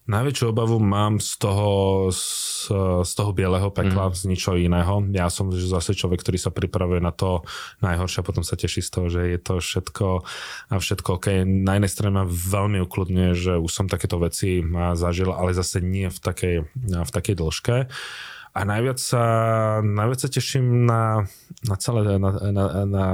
[0.07, 1.71] Najväčšiu obavu mám z toho,
[2.15, 2.71] z,
[3.03, 4.15] z toho bieleho pekla, mm.
[4.15, 5.03] z ničo iného.
[5.11, 7.43] Ja som zase človek, ktorý sa pripravuje na to
[7.83, 10.23] najhoršie a potom sa teší z toho, že je to všetko,
[10.71, 11.27] všetko OK.
[11.43, 14.63] Na jednej strane ma veľmi ukludňuje, že už som takéto veci
[14.95, 17.77] zažil, ale zase nie v takej, v takej dĺžke.
[18.57, 19.25] A najviac sa,
[19.85, 21.27] najviac sa teším na,
[21.67, 23.07] na, celé, na, na, na,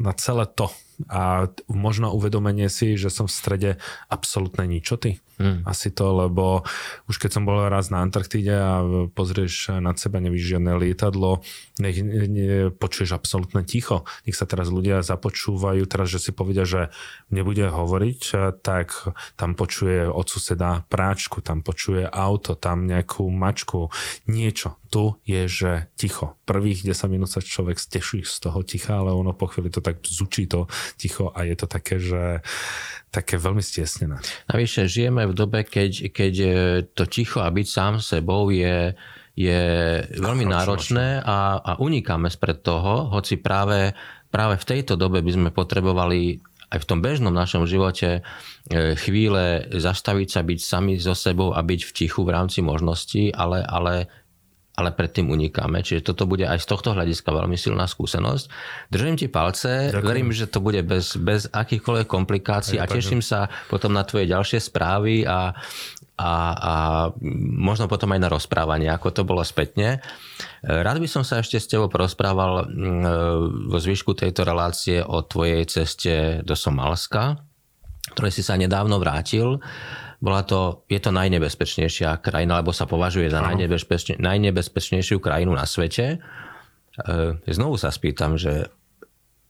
[0.00, 0.72] na celé to,
[1.06, 3.70] a možno uvedomenie si, že som v strede
[4.10, 5.22] absolútnej ničoty.
[5.38, 5.62] Hmm.
[5.66, 6.66] Asi to, lebo
[7.06, 8.82] už keď som bol raz na Antarktíde a
[9.14, 11.46] pozrieš nad seba, nevíš lietadlo,
[11.78, 14.02] nech, ne, počuješ absolútne ticho.
[14.26, 16.90] Nech sa teraz ľudia započúvajú, teraz, že si povedia, že
[17.30, 18.20] nebude hovoriť,
[18.62, 23.90] tak tam počuje od suseda práčku, tam počuje auto, tam nejakú mačku,
[24.26, 24.77] niečo.
[24.88, 26.40] Tu je, že ticho.
[26.48, 30.00] Prvých 10 minút sa človek steší z toho ticha, ale ono po chvíli to tak
[30.00, 30.64] zúči to
[30.96, 32.40] ticho a je to také, že
[33.12, 34.20] také veľmi stiesnené.
[34.48, 36.48] Navyše žijeme v dobe, keď, keď e,
[36.92, 38.92] to ticho a byť sám sebou je,
[39.36, 39.62] je
[40.12, 43.96] veľmi náročné a, a unikáme spred toho, hoci práve,
[44.28, 49.68] práve v tejto dobe by sme potrebovali aj v tom bežnom našom živote e, chvíle
[49.72, 54.12] zastaviť sa, byť sami so sebou a byť v tichu v rámci možností, ale, ale
[54.78, 55.82] ale predtým unikáme.
[55.82, 58.46] Čiže toto bude aj z tohto hľadiska veľmi silná skúsenosť.
[58.94, 60.06] Držím ti palce, Ďakujem.
[60.06, 64.62] verím, že to bude bez, bez akýchkoľvek komplikácií a teším sa potom na tvoje ďalšie
[64.62, 65.50] správy a,
[66.14, 66.74] a, a
[67.58, 69.98] možno potom aj na rozprávanie, ako to bolo spätne.
[70.62, 72.70] Rád by som sa ešte s tebou porozprával
[73.66, 77.42] vo zvyšku tejto relácie o tvojej ceste do Somalska,
[78.14, 79.58] ktorej si sa nedávno vrátil.
[80.18, 86.18] Bola to, je to najnebezpečnejšia krajina, lebo sa považuje za najnebezpečne, najnebezpečnejšiu krajinu na svete.
[86.18, 87.08] E,
[87.46, 88.66] znovu sa spýtam, že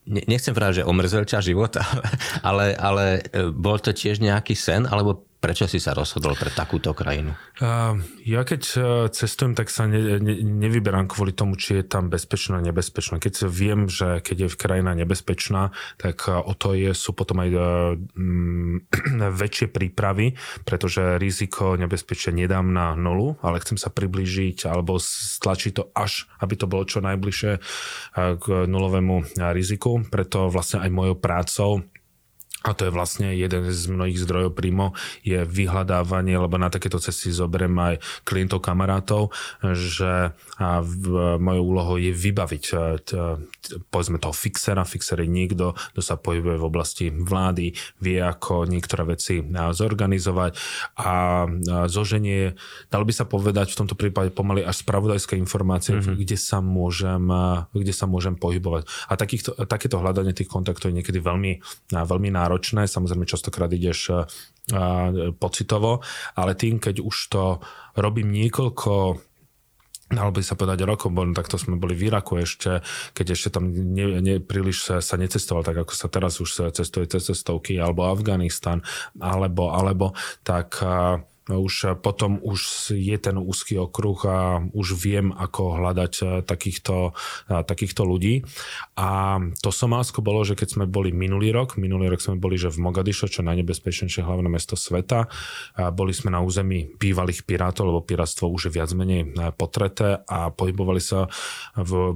[0.09, 1.73] nechcem povedať, že omrzel ťa život,
[2.49, 6.91] ale, ale e, bol to tiež nejaký sen, alebo Prečo si sa rozhodol pre takúto
[6.91, 7.31] krajinu?
[7.63, 12.11] Uh, ja keď uh, cestujem, tak sa ne, ne, nevyberám kvôli tomu, či je tam
[12.11, 13.23] bezpečná, nebezpečná.
[13.23, 17.55] Keď viem, že keď je krajina nebezpečná, tak uh, o to je, sú potom aj
[17.55, 18.83] um,
[19.43, 20.35] väčšie prípravy,
[20.67, 26.59] pretože riziko nebezpečia nedám na nulu, ale chcem sa priblížiť alebo stlačiť to až, aby
[26.59, 27.53] to bolo čo najbližšie
[28.43, 30.03] k nulovému riziku.
[30.11, 31.71] Preto vlastne aj mojou prácou
[32.67, 34.91] a to je vlastne jeden z mnohých zdrojov príjmo,
[35.23, 39.31] je vyhľadávanie, lebo na takéto cesty zoberiem aj klientov, kamarátov,
[39.63, 41.03] že v,
[41.39, 42.77] mojou úlohou je vybaviť e,
[43.95, 44.83] povedzme toho fixera.
[44.83, 50.59] Fixer je niekto, kto sa pohybuje v oblasti vlády, vie ako niektoré veci zorganizovať
[50.99, 51.47] a
[51.87, 52.59] zoženie,
[52.91, 56.19] dalo by sa povedať v tomto prípade pomaly až spravodajské informácie, mm-hmm.
[56.19, 57.23] kde, sa môžem,
[57.71, 58.91] kde sa môžem pohybovať.
[59.07, 61.63] A takýchto, takéto hľadanie tých kontaktov je niekedy veľmi,
[61.95, 64.17] veľmi náročné náročné, samozrejme častokrát ideš eh,
[64.73, 66.01] eh, pocitovo,
[66.33, 67.61] ale tým, keď už to
[68.01, 69.21] robím niekoľko
[70.09, 72.81] dalo by sa povedať rokov, bo takto sme boli v Iraku ešte,
[73.13, 77.05] keď ešte tam ne, ne, príliš sa, sa necestoval, tak ako sa teraz už cestuje
[77.13, 78.81] cez cestovky, alebo Afganistan,
[79.21, 84.39] alebo, alebo, tak uh, už potom už je ten úzky okruh a
[84.73, 87.17] už viem, ako hľadať eh, takýchto,
[87.49, 88.45] eh, takýchto ľudí.
[89.01, 92.69] A to Somálsko bolo, že keď sme boli minulý rok, minulý rok sme boli, že
[92.69, 95.31] v Mogadišo, čo najnebezpečnejšie hlavné mesto sveta,
[95.95, 100.51] boli sme na území bývalých pirátov, lebo pirátstvo už je viac menej eh, potreté a
[100.53, 101.31] pohybovali sa
[101.79, 102.15] v,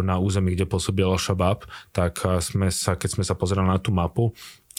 [0.00, 4.32] na území, kde pôsobil Al-Shabaab, tak sme sa, keď sme sa pozerali na tú mapu,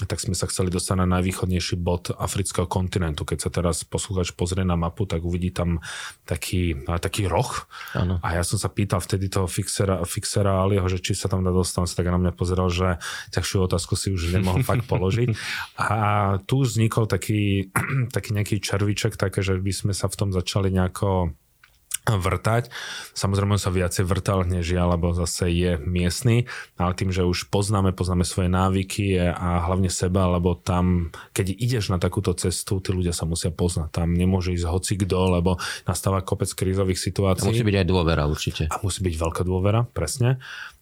[0.06, 3.26] tak sme sa chceli dostať na najvýchodnejší bod afrického kontinentu.
[3.26, 5.82] Keď sa teraz poslúchač pozrie na mapu, tak uvidí tam
[6.26, 7.50] taký, taký roh.
[7.98, 8.18] Ano.
[8.22, 11.52] A ja som sa pýtal vtedy toho fixera, fixera Aliho, že či sa tam dá
[11.52, 13.02] dostať, tak na mňa pozeral, že
[13.36, 15.34] ťažšiu otázku si už nemohol fakt položiť.
[15.78, 16.00] A
[16.46, 17.74] tu vznikol taký,
[18.16, 21.36] taký nejaký červiček, také, že by sme sa v tom začali nejako
[22.06, 22.74] vrtať.
[23.14, 27.94] Samozrejme sa viacej vrtal než ja, lebo zase je miestny, ale tým, že už poznáme,
[27.94, 33.14] poznáme svoje návyky a hlavne seba, lebo tam, keď ideš na takúto cestu, tí ľudia
[33.14, 33.94] sa musia poznať.
[34.02, 37.46] Tam nemôže ísť hoci kto, lebo nastáva kopec krízových situácií.
[37.46, 38.64] A musí byť aj dôvera určite.
[38.74, 40.42] A musí byť veľká dôvera, presne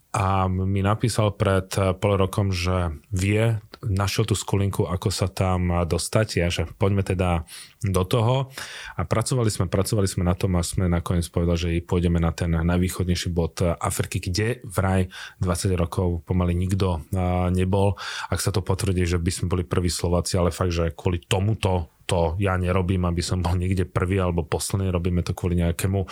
[0.09, 1.69] a mi napísal pred
[2.01, 7.47] pol rokom, že vie, našiel tú skulinku, ako sa tam dostať, ja, že poďme teda
[7.79, 8.51] do toho.
[8.99, 12.51] A pracovali sme, pracovali sme na tom a sme nakoniec povedali, že pôjdeme na ten
[12.51, 15.07] najvýchodnejší bod Afriky, kde vraj
[15.39, 17.07] 20 rokov pomaly nikto
[17.55, 17.95] nebol.
[18.27, 21.87] Ak sa to potvrdí, že by sme boli prví Slováci, ale fakt, že kvôli tomuto
[22.09, 26.09] to ja nerobím, aby som bol niekde prvý alebo posledný, robíme to kvôli nejakému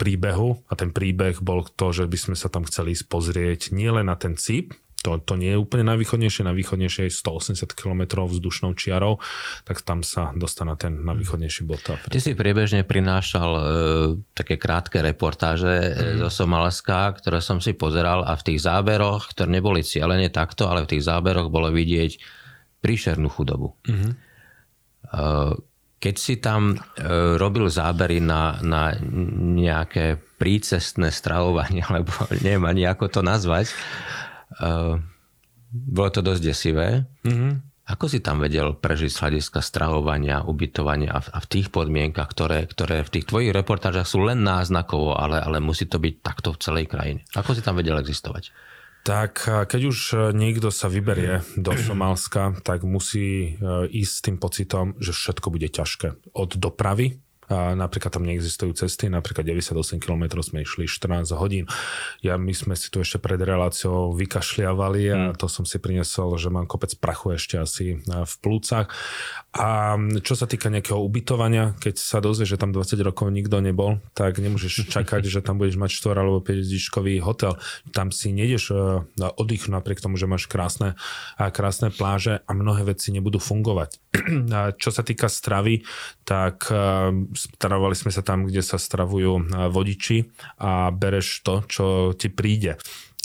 [0.00, 0.48] príbehu.
[0.64, 4.16] A ten príbeh bol to, že by sme sa tam chceli ísť pozrieť nielen na
[4.16, 9.22] ten CIP, to, to nie je úplne najvýchodnejšie, najvýchodnejšie je 180 km vzdušnou čiarou,
[9.62, 11.86] tak tam sa dostane ten najvýchodnejší bod.
[11.86, 13.62] Ty si priebežne prinášal e,
[14.34, 16.26] také krátke reportáže mm.
[16.26, 20.82] zo Somalska, ktoré som si pozeral a v tých záberoch, ktoré neboli cieľene takto, ale
[20.82, 22.18] v tých záberoch bolo vidieť
[22.82, 23.78] príšernú chudobu.
[23.86, 24.12] Mm.
[25.98, 26.76] Keď si tam e,
[27.38, 28.94] robil zábery na, na
[29.58, 32.10] nejaké prícestné stravovanie, alebo
[32.42, 33.70] neviem ani ako to nazvať,
[34.56, 34.98] e,
[35.72, 37.04] bolo to dosť desivé.
[37.24, 37.52] Mm-hmm.
[37.88, 43.00] Ako si tam vedel prežiť z hľadiska stravovania, ubytovania a v tých podmienkach, ktoré, ktoré
[43.00, 46.84] v tých tvojich reportážach sú len náznakovo, ale, ale musí to byť takto v celej
[46.84, 47.20] krajine?
[47.32, 48.52] Ako si tam vedel existovať?
[49.08, 54.36] tak keď už e, niekto sa vyberie do Somálska, tak musí e, ísť s tým
[54.36, 56.36] pocitom, že všetko bude ťažké.
[56.36, 57.16] Od dopravy,
[57.48, 61.64] a napríklad tam neexistujú cesty, napríklad 98 km sme išli 14 hodín.
[62.20, 65.36] Ja, my sme si tu ešte pred reláciou vykašliavali a hmm.
[65.40, 68.92] to som si prinesol, že mám kopec prachu ešte asi v plúcach.
[69.56, 73.98] A čo sa týka nejakého ubytovania, keď sa dozvie, že tam 20 rokov nikto nebol,
[74.12, 77.56] tak nemôžeš čakať, že tam budeš mať 4 alebo 5 hotel.
[77.96, 78.76] Tam si nejdeš e,
[79.16, 81.00] oddychnúť napriek tomu, že máš krásne,
[81.38, 83.96] krásne pláže a mnohé veci nebudú fungovať.
[84.58, 85.86] A čo sa týka stravy,
[86.26, 86.76] tak e,
[87.38, 90.18] stravovali sme sa tam, kde sa stravujú e, vodiči
[90.58, 91.84] a bereš to, čo
[92.18, 92.74] ti príde.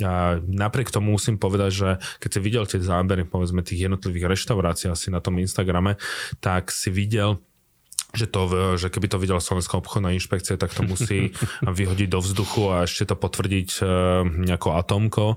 [0.02, 4.89] A napriek tomu musím povedať, že keď si videl tie zábery, povedzme tých jednotlivých reštaurácií
[4.89, 6.02] asi na tom Instagrame,
[6.41, 7.41] tak si videl
[8.13, 8.45] že, to,
[8.78, 11.34] že keby to videla Slovenská obchodná inšpekcia, tak to musí
[11.65, 13.84] vyhodiť do vzduchu a ešte to potvrdiť e,
[14.54, 15.34] nejakou atomkou.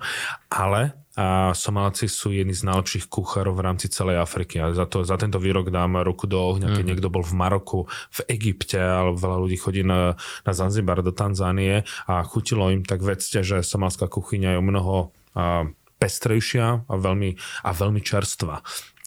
[0.53, 4.61] Ale a Somálci sú jedni z najlepších kuchárov v rámci celej Afriky.
[4.61, 6.91] A za, to, za tento výrok dám ruku do ohňa, keď mm.
[6.93, 11.89] niekto bol v Maroku, v Egypte, ale veľa ľudí chodí na, na Zanzibar do Tanzánie
[12.05, 14.95] a chutilo im, tak vedzte, že somálska kuchyňa je o mnoho
[15.33, 15.65] a,
[15.97, 18.61] pestrejšia a veľmi, a veľmi čerstvá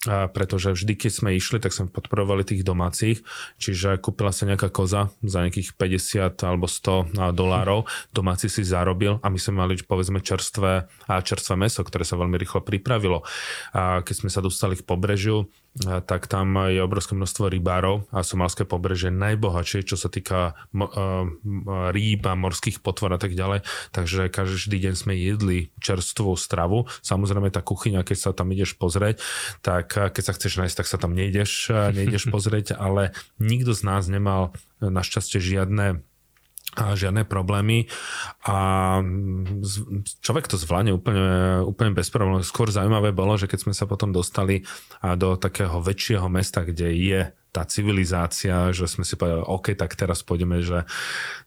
[0.07, 3.19] pretože vždy, keď sme išli, tak sme podporovali tých domácich,
[3.59, 7.83] čiže kúpila sa nejaká koza za nejakých 50 alebo 100 dolárov,
[8.15, 12.63] domáci si zarobil a my sme mali povedzme čerstvé, čerstvé meso, ktoré sa veľmi rýchlo
[12.63, 13.27] pripravilo.
[13.75, 18.65] A keď sme sa dostali k pobrežiu, tak tam je obrovské množstvo rybárov a somalské
[18.65, 20.57] pobreže najbohatšie, čo sa týka
[21.93, 23.63] rýb a morských potvor a tak ďalej.
[23.93, 26.89] Takže každý deň sme jedli čerstvú stravu.
[27.05, 29.21] Samozrejme tá kuchyňa, keď sa tam ideš pozrieť,
[29.61, 34.09] tak keď sa chceš nájsť, tak sa tam nejdeš, nejdeš pozrieť, ale nikto z nás
[34.09, 34.51] nemal
[34.81, 36.01] našťastie žiadne
[36.77, 37.89] a žiadne problémy
[38.45, 38.57] a
[40.21, 42.45] človek to zvládne úplne, úplne bez problémov.
[42.45, 44.61] Skôr zaujímavé bolo, že keď sme sa potom dostali
[45.01, 50.21] do takého väčšieho mesta, kde je tá civilizácia, že sme si povedali, OK, tak teraz
[50.21, 50.85] pôjdeme že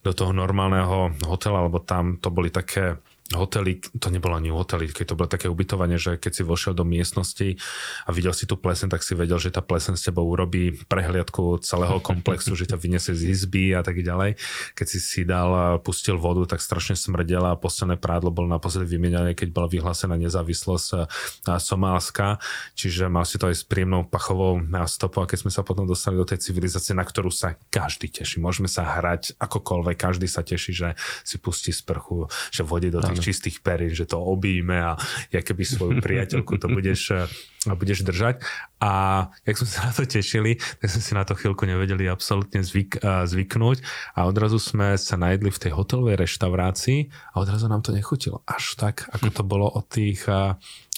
[0.03, 2.99] do toho normálneho hotela, lebo tam to boli také
[3.31, 6.85] hotely, to nebolo ani hotely, keď to bolo také ubytovanie, že keď si vošiel do
[6.85, 7.57] miestnosti
[8.05, 11.65] a videl si tú plesen, tak si vedel, že tá plesen s tebou urobí prehliadku
[11.65, 14.37] celého komplexu, že ťa vyniesie z izby a tak ďalej.
[14.77, 19.33] Keď si si dal, pustil vodu, tak strašne smrdela a posledné prádlo bolo naposledy vymieňané,
[19.33, 21.09] keď bola vyhlásená nezávislosť
[21.57, 22.37] Somálska,
[22.77, 26.21] čiže mal si to aj s príjemnou pachovou stopou a keď sme sa potom dostali
[26.21, 28.45] do tej civilizácie, na ktorú sa každý teší.
[28.45, 30.89] Môžeme sa hrať akokoľvek, každý sa teší, že
[31.25, 34.97] si pustí sprchu, že vode do tých čistých perín, že to obíme a
[35.29, 37.29] ja keby svoju priateľku to budeš,
[37.69, 38.45] a budeš držať.
[38.83, 42.63] A jak sme sa na to tešili, tak sme si na to chvíľku nevedeli absolútne
[42.63, 43.79] zvyk, zvyknúť
[44.19, 46.99] a odrazu sme sa najedli v tej hotelovej reštaurácii
[47.33, 48.43] a odrazu nám to nechutilo.
[48.47, 50.27] Až tak, ako to bolo od tých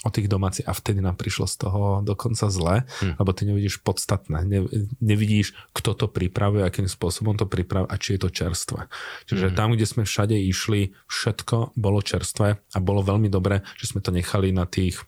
[0.04, 3.16] o tých domácich a vtedy nám prišlo z toho dokonca zle, hmm.
[3.16, 4.68] lebo ty nevidíš podstatné, ne,
[5.00, 8.86] nevidíš, kto to pripravuje, akým spôsobom to pripravuje a či je to čerstvé.
[9.26, 9.56] Čiže hmm.
[9.56, 14.12] tam, kde sme všade išli, všetko bolo čerstvé a bolo veľmi dobré, že sme to
[14.12, 15.00] nechali na tých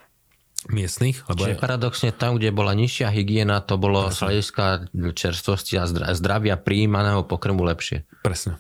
[0.73, 1.23] miestnych.
[1.31, 1.63] Lebo Čiže je...
[1.63, 7.63] paradoxne tam, kde bola nižšia hygiena, to bolo z hľadiska čerstvosti a zdravia príjmaného pokrmu
[7.63, 8.09] lepšie.
[8.25, 8.59] Presne.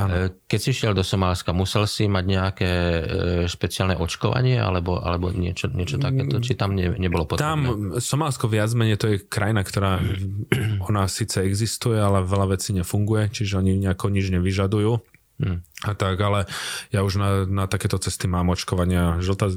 [0.00, 0.10] Ano.
[0.10, 3.02] E, keď si šiel do Somálska, musel si mať nejaké e,
[3.44, 6.40] špeciálne očkovanie alebo, alebo niečo, niečo takéto?
[6.40, 7.44] Či tam ne, nebolo potrebné?
[7.44, 7.60] Tam
[8.00, 10.00] Somálsko viac menej to je krajina, ktorá
[10.88, 14.92] ona síce existuje, ale veľa vecí nefunguje, čiže oni nejako nič nevyžadujú.
[15.38, 15.62] Hmm.
[15.86, 16.50] A tak, ale
[16.90, 19.22] ja už na, na takéto cesty mám očkovania.
[19.22, 19.54] Žltá,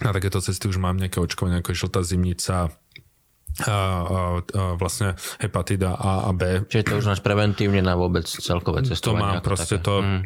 [0.00, 2.70] na takéto cesty už mám nejaké očkovania, ako je žltá zimnica,
[3.64, 6.64] a, a, a vlastne hepatida A a B.
[6.64, 9.20] Čiže to už máš preventívne na vôbec celkové cestovanie.
[9.20, 9.86] To mám proste také.
[9.86, 9.94] to...
[10.00, 10.22] Mm.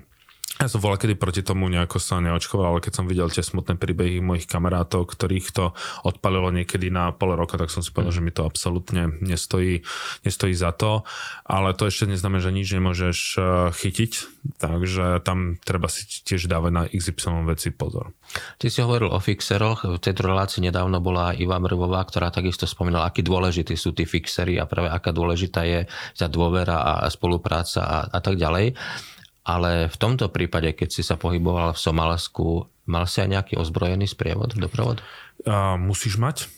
[0.62, 3.74] Ja som volal kedy proti tomu nejako sa neočkoval, ale keď som videl tie smutné
[3.74, 5.74] príbehy mojich kamarátov, ktorých to
[6.06, 8.18] odpalilo niekedy na pol roka, tak som si povedal, mm.
[8.22, 9.82] že mi to absolútne nestojí,
[10.22, 11.02] nestojí za to.
[11.42, 13.38] Ale to ešte neznamená, že nič nemôžeš e,
[13.74, 14.12] chytiť,
[14.62, 18.14] takže tam treba si tiež dávať na XY veci pozor.
[18.62, 19.82] Ty si hovoril o fixeroch.
[19.82, 24.62] V tejto relácii nedávno bola Iva Mrvová, ktorá takisto spomínala, aký dôležití sú tí fixery
[24.62, 28.78] a práve aká dôležitá je tá dôvera a spolupráca a, a tak ďalej.
[29.44, 34.08] Ale v tomto prípade, keď si sa pohyboval v Somálsku, mal si aj nejaký ozbrojený
[34.08, 35.04] sprievod, doprovod?
[35.44, 36.48] Uh, musíš mať.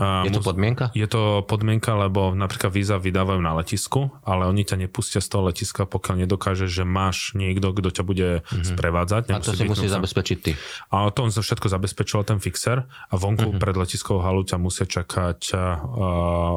[0.00, 0.88] Uh, je to podmienka?
[0.96, 5.52] Je to podmienka, lebo napríklad víza vydávajú na letisku, ale oni ťa nepustia z toho
[5.52, 8.72] letiska, pokiaľ nedokáže, že máš niekto, kto ťa bude mm-hmm.
[8.72, 9.22] sprevádzať.
[9.30, 10.56] A to si musí zabezpečiť ty.
[10.88, 13.60] A to on sa všetko zabezpečoval ten fixer a vonku mm-hmm.
[13.60, 15.60] pred letiskou halu ťa musia čakať uh,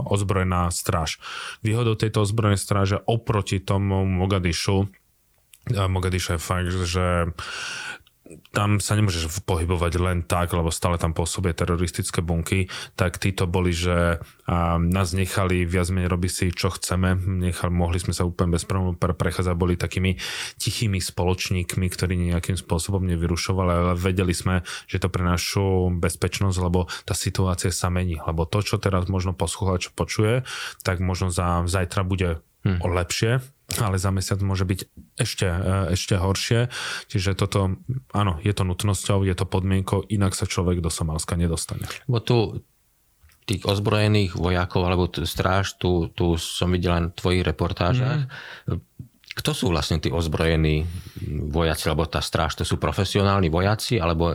[0.08, 1.20] ozbrojená stráž.
[1.60, 4.88] Výhodou tejto ozbrojenej stráže oproti tomu Mogadišu
[5.72, 7.34] Mogadiša je fakt, že
[8.50, 12.66] tam sa nemôžeš pohybovať len tak, lebo stále tam pôsobia teroristické bunky,
[12.98, 14.18] tak títo boli, že
[14.82, 17.14] nás nechali viac menej robiť si, čo chceme.
[17.22, 20.18] Nechali, mohli sme sa úplne bez problémov prechádzať, boli takými
[20.58, 26.90] tichými spoločníkmi, ktorí nejakým spôsobom nevyrušovali, ale vedeli sme, že to pre našu bezpečnosť, lebo
[27.06, 28.18] tá situácia sa mení.
[28.26, 30.42] Lebo to, čo teraz možno posluchač počuje,
[30.82, 32.82] tak možno za zajtra bude hmm.
[32.82, 33.46] lepšie,
[33.82, 34.80] ale za mesiac môže byť
[35.18, 36.70] ešte, e, ešte horšie.
[37.10, 37.82] Čiže toto,
[38.14, 41.90] áno, je to nutnosťou, je to podmienkou, inak sa človek do Somálska nedostane.
[42.06, 42.62] Bo tu
[43.46, 48.26] tých ozbrojených vojakov alebo stráž, tu, tu som videl len v tvojich reportážach.
[48.66, 48.82] Mm.
[49.36, 50.88] Kto sú vlastne tí ozbrojení
[51.52, 52.56] vojaci, alebo tá stráž?
[52.56, 54.32] To sú profesionálni vojaci, alebo,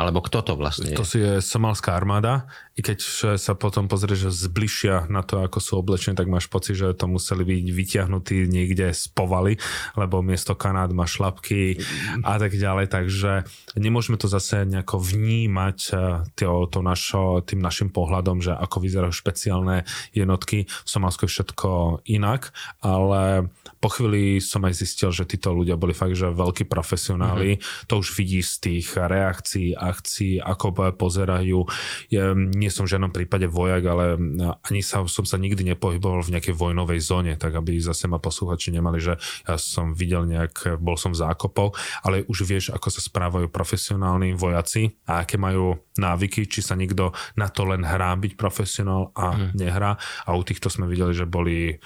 [0.00, 0.96] alebo kto to vlastne je?
[0.96, 2.48] To je somalská armáda.
[2.74, 2.98] I keď
[3.36, 7.44] sa potom pozrieš zbližšia na to, ako sú oblečení, tak máš pocit, že to museli
[7.44, 9.60] byť vyťahnutí niekde z povaly,
[9.94, 11.78] lebo miesto Kanád má šlapky
[12.24, 12.90] a tak ďalej.
[12.90, 13.44] Takže
[13.76, 19.12] nemôžeme to zase nejako vnímať eh, to, to našo, tým našim pohľadom, že ako vyzerajú
[19.12, 19.84] špeciálne
[20.16, 20.64] jednotky.
[20.66, 23.52] V Somálsku je všetko inak, ale
[23.84, 27.60] po chvíli som aj zistil, že títo ľudia boli fakt, že veľkí profesionáli.
[27.60, 27.92] Mm-hmm.
[27.92, 31.68] To už vidí z tých reakcií, akcií, ako pozerajú.
[32.08, 34.16] Ja nie som v žiadnom prípade vojak, ale
[34.64, 38.72] ani sa, som sa nikdy nepohyboval v nejakej vojnovej zóne, tak aby zase ma posluchači
[38.72, 41.76] nemali, že ja som videl nejak, bol som v zákopov,
[42.08, 47.12] ale už vieš, ako sa správajú profesionálni vojaci a aké majú návyky, či sa nikto
[47.36, 49.60] na to len hrá byť profesionál a mm.
[49.60, 50.00] nehrá.
[50.24, 51.76] A u týchto sme videli, že boli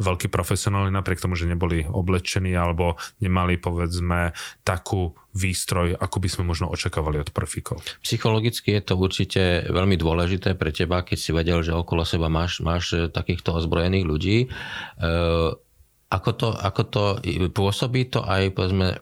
[0.00, 6.44] veľkí profesionáli napriek tomu, že neboli oblečení alebo nemali povedzme takú výstroj, ako by sme
[6.44, 7.80] možno očakávali od profíkov.
[8.04, 12.60] Psychologicky je to určite veľmi dôležité pre teba, keď si vedel, že okolo seba máš,
[12.60, 14.38] máš e, takýchto ozbrojených ľudí.
[14.44, 14.48] E,
[16.12, 17.04] ako to, ako to
[17.56, 19.00] pôsobí to aj povedzme,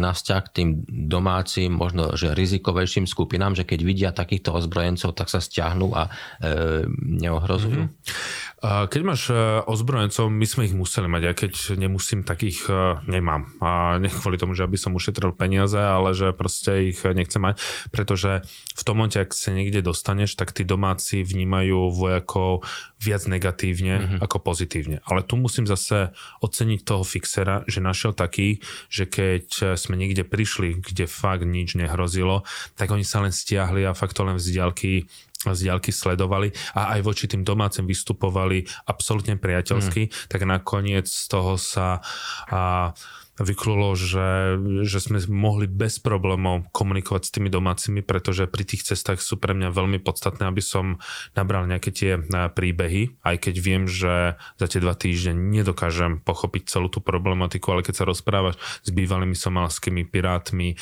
[0.00, 5.28] na vzťah k tým domácim, možno že rizikovejším skupinám, že keď vidia takýchto ozbrojencov, tak
[5.28, 6.88] sa stiahnu a e,
[7.20, 7.84] neohrozujú?
[7.84, 8.57] Mm-hmm.
[8.58, 12.98] Keď máš e, ozbrojencov, my sme ich museli mať, aj keď nemusím, tak ich e,
[13.06, 13.54] nemám.
[13.62, 17.62] A nie kvôli tomu, že aby som ušetril peniaze, ale že proste ich nechcem mať,
[17.94, 18.42] pretože
[18.74, 22.66] v tom momente, ak sa niekde dostaneš, tak tí domáci vnímajú vojakov
[22.98, 24.18] viac negatívne mm-hmm.
[24.26, 25.06] ako pozitívne.
[25.06, 26.10] Ale tu musím zase
[26.42, 28.58] oceniť toho fixera, že našiel taký,
[28.90, 32.42] že keď sme niekde prišli, kde fakt nič nehrozilo,
[32.74, 35.06] tak oni sa len stiahli a fakt to len z diaľky
[35.46, 40.12] z diaľky sledovali a aj voči tým domácim vystupovali absolútne priateľsky, mm.
[40.26, 42.02] tak nakoniec z toho sa
[42.50, 42.90] a,
[43.38, 49.22] vyklulo, že, že sme mohli bez problémov komunikovať s tými domácimi, pretože pri tých cestách
[49.22, 50.98] sú pre mňa veľmi podstatné, aby som
[51.38, 56.90] nabral nejaké tie príbehy, aj keď viem, že za tie dva týždne nedokážem pochopiť celú
[56.90, 60.74] tú problematiku, ale keď sa rozprávaš s bývalými somalskými pirátmi,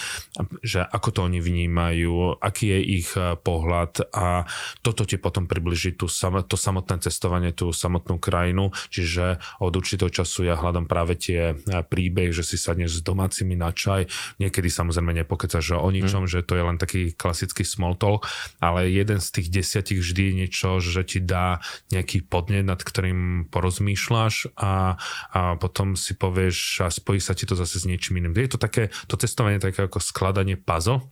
[0.64, 3.10] že ako to oni vnímajú, aký je ich
[3.44, 4.48] pohľad a
[4.80, 6.08] toto ti potom približí tú,
[6.46, 12.32] to samotné cestovanie, tú samotnú krajinu, čiže od určitého času ja hľadám práve tie príbehy,
[12.32, 14.06] že si sadneš s domácimi na čaj.
[14.38, 16.30] Niekedy samozrejme nepokecaš o ničom, mm.
[16.30, 18.30] že to je len taký klasický small talk,
[18.62, 21.58] ale jeden z tých desiatich vždy je niečo, že ti dá
[21.90, 24.94] nejaký podnet, nad ktorým porozmýšľaš a,
[25.34, 28.38] a potom si povieš a spojí sa ti to zase s niečím iným.
[28.38, 31.02] Je to také, to cestovanie také ako skladanie puzzle,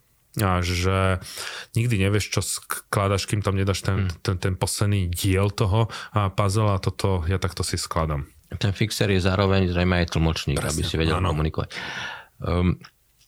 [0.42, 1.22] a že
[1.78, 4.18] nikdy nevieš, čo skladaš, kým tam nedáš ten, mm.
[4.18, 5.86] ten, ten posledný diel toho
[6.34, 8.26] puzzle a toto ja takto si skladám.
[8.54, 11.34] Ten fixer je zároveň zrejme aj tlmočník, Presne, aby si vedel áno.
[11.34, 11.70] komunikovať.
[12.44, 12.78] Um,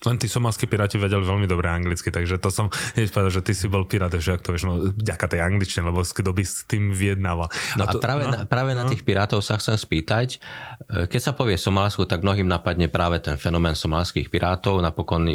[0.04, 3.52] len tí somalskí piráti vedeli veľmi dobre anglicky, takže to som hneď povedal, že ty
[3.56, 6.68] si bol pirát, že ak to vieš, no ďaká tej angličtine, lebo kto by s
[6.68, 7.48] tým vyjednával.
[7.80, 8.84] No a, to, a práve, no, na, práve no.
[8.84, 13.24] na tých pirátov sa chcem spýtať, e, keď sa povie Somálsku, tak mnohým napadne práve
[13.24, 15.32] ten fenomén somalských pirátov, napokon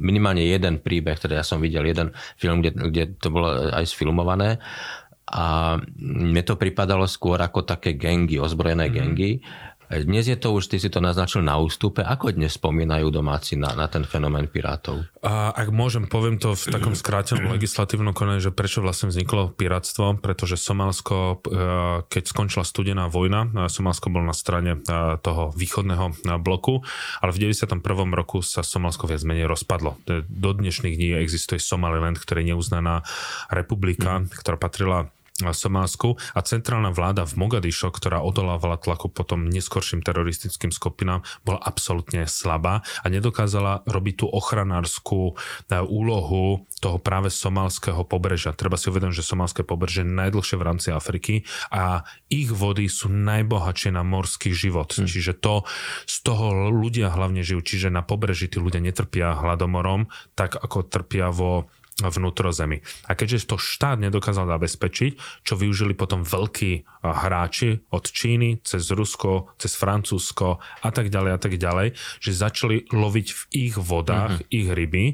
[0.00, 4.56] minimálne jeden príbeh, teda ja som videl jeden film, kde, kde to bolo aj sfilmované,
[5.28, 8.92] a mne to pripadalo skôr ako také gengy, ozbrojené mm.
[8.92, 9.32] gengy.
[9.88, 12.04] Dnes je to už, ty si to naznačil na ústupe.
[12.04, 15.00] Ako dnes spomínajú domáci na, na ten fenomén pirátov?
[15.24, 20.20] A ak môžem, poviem to v takom skrátenom legislatívnom konaní, že prečo vlastne vzniklo pirátstvo,
[20.20, 21.56] pretože Somálsko, e,
[22.04, 24.80] keď skončila studená vojna, e, Somálsko bol na strane e,
[25.24, 26.84] toho východného bloku,
[27.24, 27.80] ale v 91.
[28.12, 29.96] roku sa Somálsko viac menej rozpadlo.
[30.28, 33.08] Do dnešných dní existuje Somaliland, ktorá je neuznaná
[33.48, 34.36] republika, mm.
[34.36, 35.08] ktorá patrila
[35.38, 42.26] Somálsku a centrálna vláda v Mogadišo, ktorá odolávala tlaku potom neskorším teroristickým skupinám, bola absolútne
[42.26, 45.38] slabá a nedokázala robiť tú ochranárskú
[45.70, 48.50] e, úlohu toho práve somalského pobrežia.
[48.50, 53.06] Treba si uvedomiť, že somalské pobrežie je najdlhšie v rámci Afriky a ich vody sú
[53.06, 54.90] najbohatšie na morský život.
[54.90, 55.06] Hmm.
[55.06, 55.62] Čiže to,
[56.02, 57.62] z toho ľudia hlavne žijú.
[57.62, 62.78] Čiže na pobreží tí ľudia netrpia hladomorom, tak ako trpia vo vnútrozemi.
[63.10, 69.50] A keďže to štát nedokázal zabezpečiť, čo využili potom veľkí hráči od Číny cez Rusko,
[69.58, 74.54] cez Francúzsko a tak ďalej a tak ďalej, že začali loviť v ich vodách mm-hmm.
[74.54, 75.04] ich ryby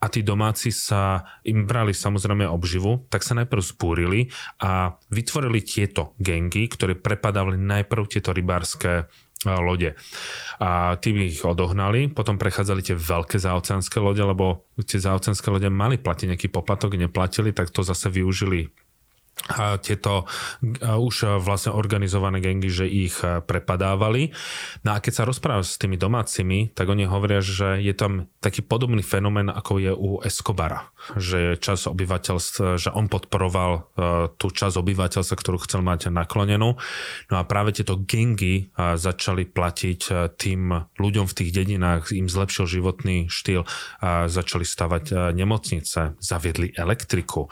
[0.00, 4.28] a tí domáci sa im brali samozrejme obživu, tak sa najprv spúrili
[4.60, 9.08] a vytvorili tieto gengy, ktoré prepadávali najprv tieto rybárske
[9.46, 9.94] lode.
[10.58, 16.00] A tým ich odohnali, potom prechádzali tie veľké zaoceánske lode, lebo tie zaoceánske lode mali
[16.00, 18.74] platiť nejaký poplatok, neplatili, tak to zase využili
[19.46, 20.26] a tieto
[20.82, 24.32] už vlastne organizované gengy, že ich prepadávali.
[24.82, 28.64] No a keď sa rozpráva s tými domácimi, tak oni hovoria, že je tam taký
[28.64, 30.90] podobný fenomén, ako je u Escobara.
[31.14, 33.84] Že čas obyvateľstva, že on podporoval uh,
[34.34, 36.74] tú časť obyvateľstva, ktorú chcel mať naklonenú.
[37.30, 43.30] No a práve tieto gengy začali platiť tým ľuďom v tých dedinách, im zlepšil životný
[43.30, 43.62] štýl,
[44.26, 47.46] začali stavať nemocnice, zaviedli elektriku,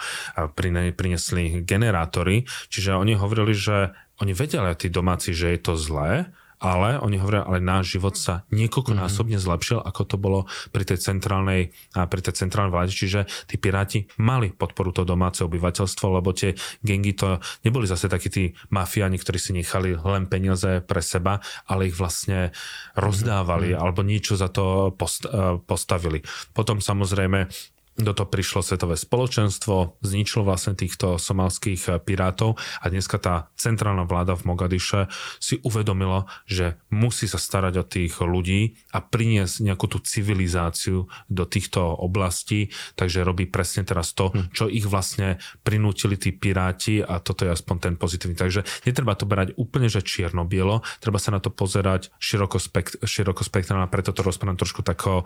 [0.58, 3.90] prinesli generátory, čiže oni hovorili, že
[4.22, 6.30] oni vedeli, tí domáci, že je to zlé,
[6.62, 9.48] ale oni hovoria, ale náš život sa niekoľkonásobne mm-hmm.
[9.52, 10.40] zlepšil, ako to bolo
[10.72, 12.92] pri tej centrálnej, pri tej centrálnej vláde.
[12.94, 17.36] Čiže tí piráti mali podporu to domáce obyvateľstvo, lebo tie gengy to
[17.68, 22.54] neboli zase takí tí mafiáni, ktorí si nechali len peniaze pre seba, ale ich vlastne
[22.96, 23.82] rozdávali mm-hmm.
[23.84, 25.28] alebo niečo za to post,
[25.68, 26.24] postavili.
[26.56, 27.50] Potom samozrejme
[27.94, 34.02] do toho prišlo svetové spoločenstvo, zničilo vlastne týchto somalských eh, pirátov a dneska tá centrálna
[34.02, 35.06] vláda v Mogadiše
[35.38, 41.44] si uvedomila, že musí sa starať o tých ľudí a priniesť nejakú tú civilizáciu do
[41.46, 44.50] týchto oblastí, takže robí presne teraz to, hm.
[44.50, 48.34] čo ich vlastne prinútili tí piráti a toto je aspoň ten pozitívny.
[48.34, 53.46] Takže netreba to berať úplne, že čierno-bielo, treba sa na to pozerať široko, spekt- široko
[53.46, 55.22] spektrálne, preto to rozprávam trošku tako,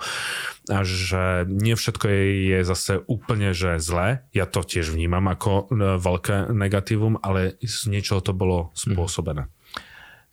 [0.69, 4.27] že nie všetko je, je je zase úplne, že zlé.
[4.35, 9.47] Ja to tiež vnímam ako e, veľké negatívum, ale z niečoho to bolo spôsobené.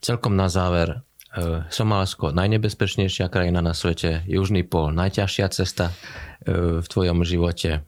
[0.02, 1.06] Celkom na záver.
[1.32, 5.94] E, Somálsko, najnebezpečnejšia krajina na svete, Južný pol, najťažšia cesta
[6.42, 7.86] e, v tvojom živote.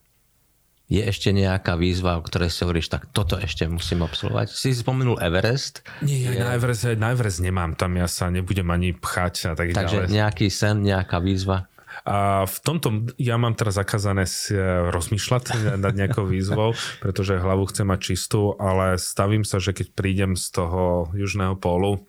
[0.88, 4.48] Je ešte nejaká výzva, o ktorej si hovoríš, tak toto ešte musím absolvovať?
[4.48, 5.84] Si spomenul Everest?
[6.00, 9.76] Nie, ja na Everest, na Everest nemám, tam ja sa nebudem ani pchať a tak
[9.76, 10.16] Takže ďalej.
[10.16, 11.68] nejaký sen, nejaká výzva?
[12.04, 15.44] A v tomto ja mám teraz zakázané si eh, rozmýšľať
[15.84, 20.46] nad nejakou výzvou, pretože hlavu chcem mať čistú, ale stavím sa, že keď prídem z
[20.54, 22.04] toho južného pólu,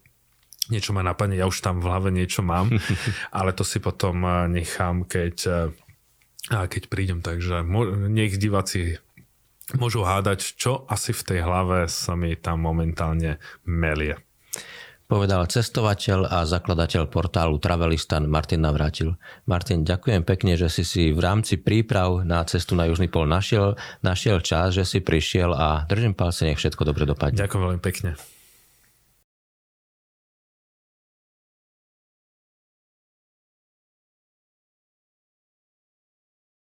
[0.69, 2.69] niečo ma napadne, ja už tam v hlave niečo mám,
[3.37, 5.35] ale to si potom eh, nechám, keď,
[6.51, 7.19] eh, keď prídem.
[7.25, 7.65] Takže
[8.09, 9.01] nech diváci
[9.77, 14.17] môžu hádať, čo asi v tej hlave sa mi tam momentálne melie
[15.09, 19.17] povedal cestovateľ a zakladateľ portálu Travelistan Martin Navrátil.
[19.49, 23.73] Martin, ďakujem pekne, že si si v rámci príprav na cestu na Južný pol našiel,
[24.05, 27.41] našiel čas, že si prišiel a držím palce, nech všetko dobre dopadne.
[27.41, 28.38] Ďakujem veľmi pekne.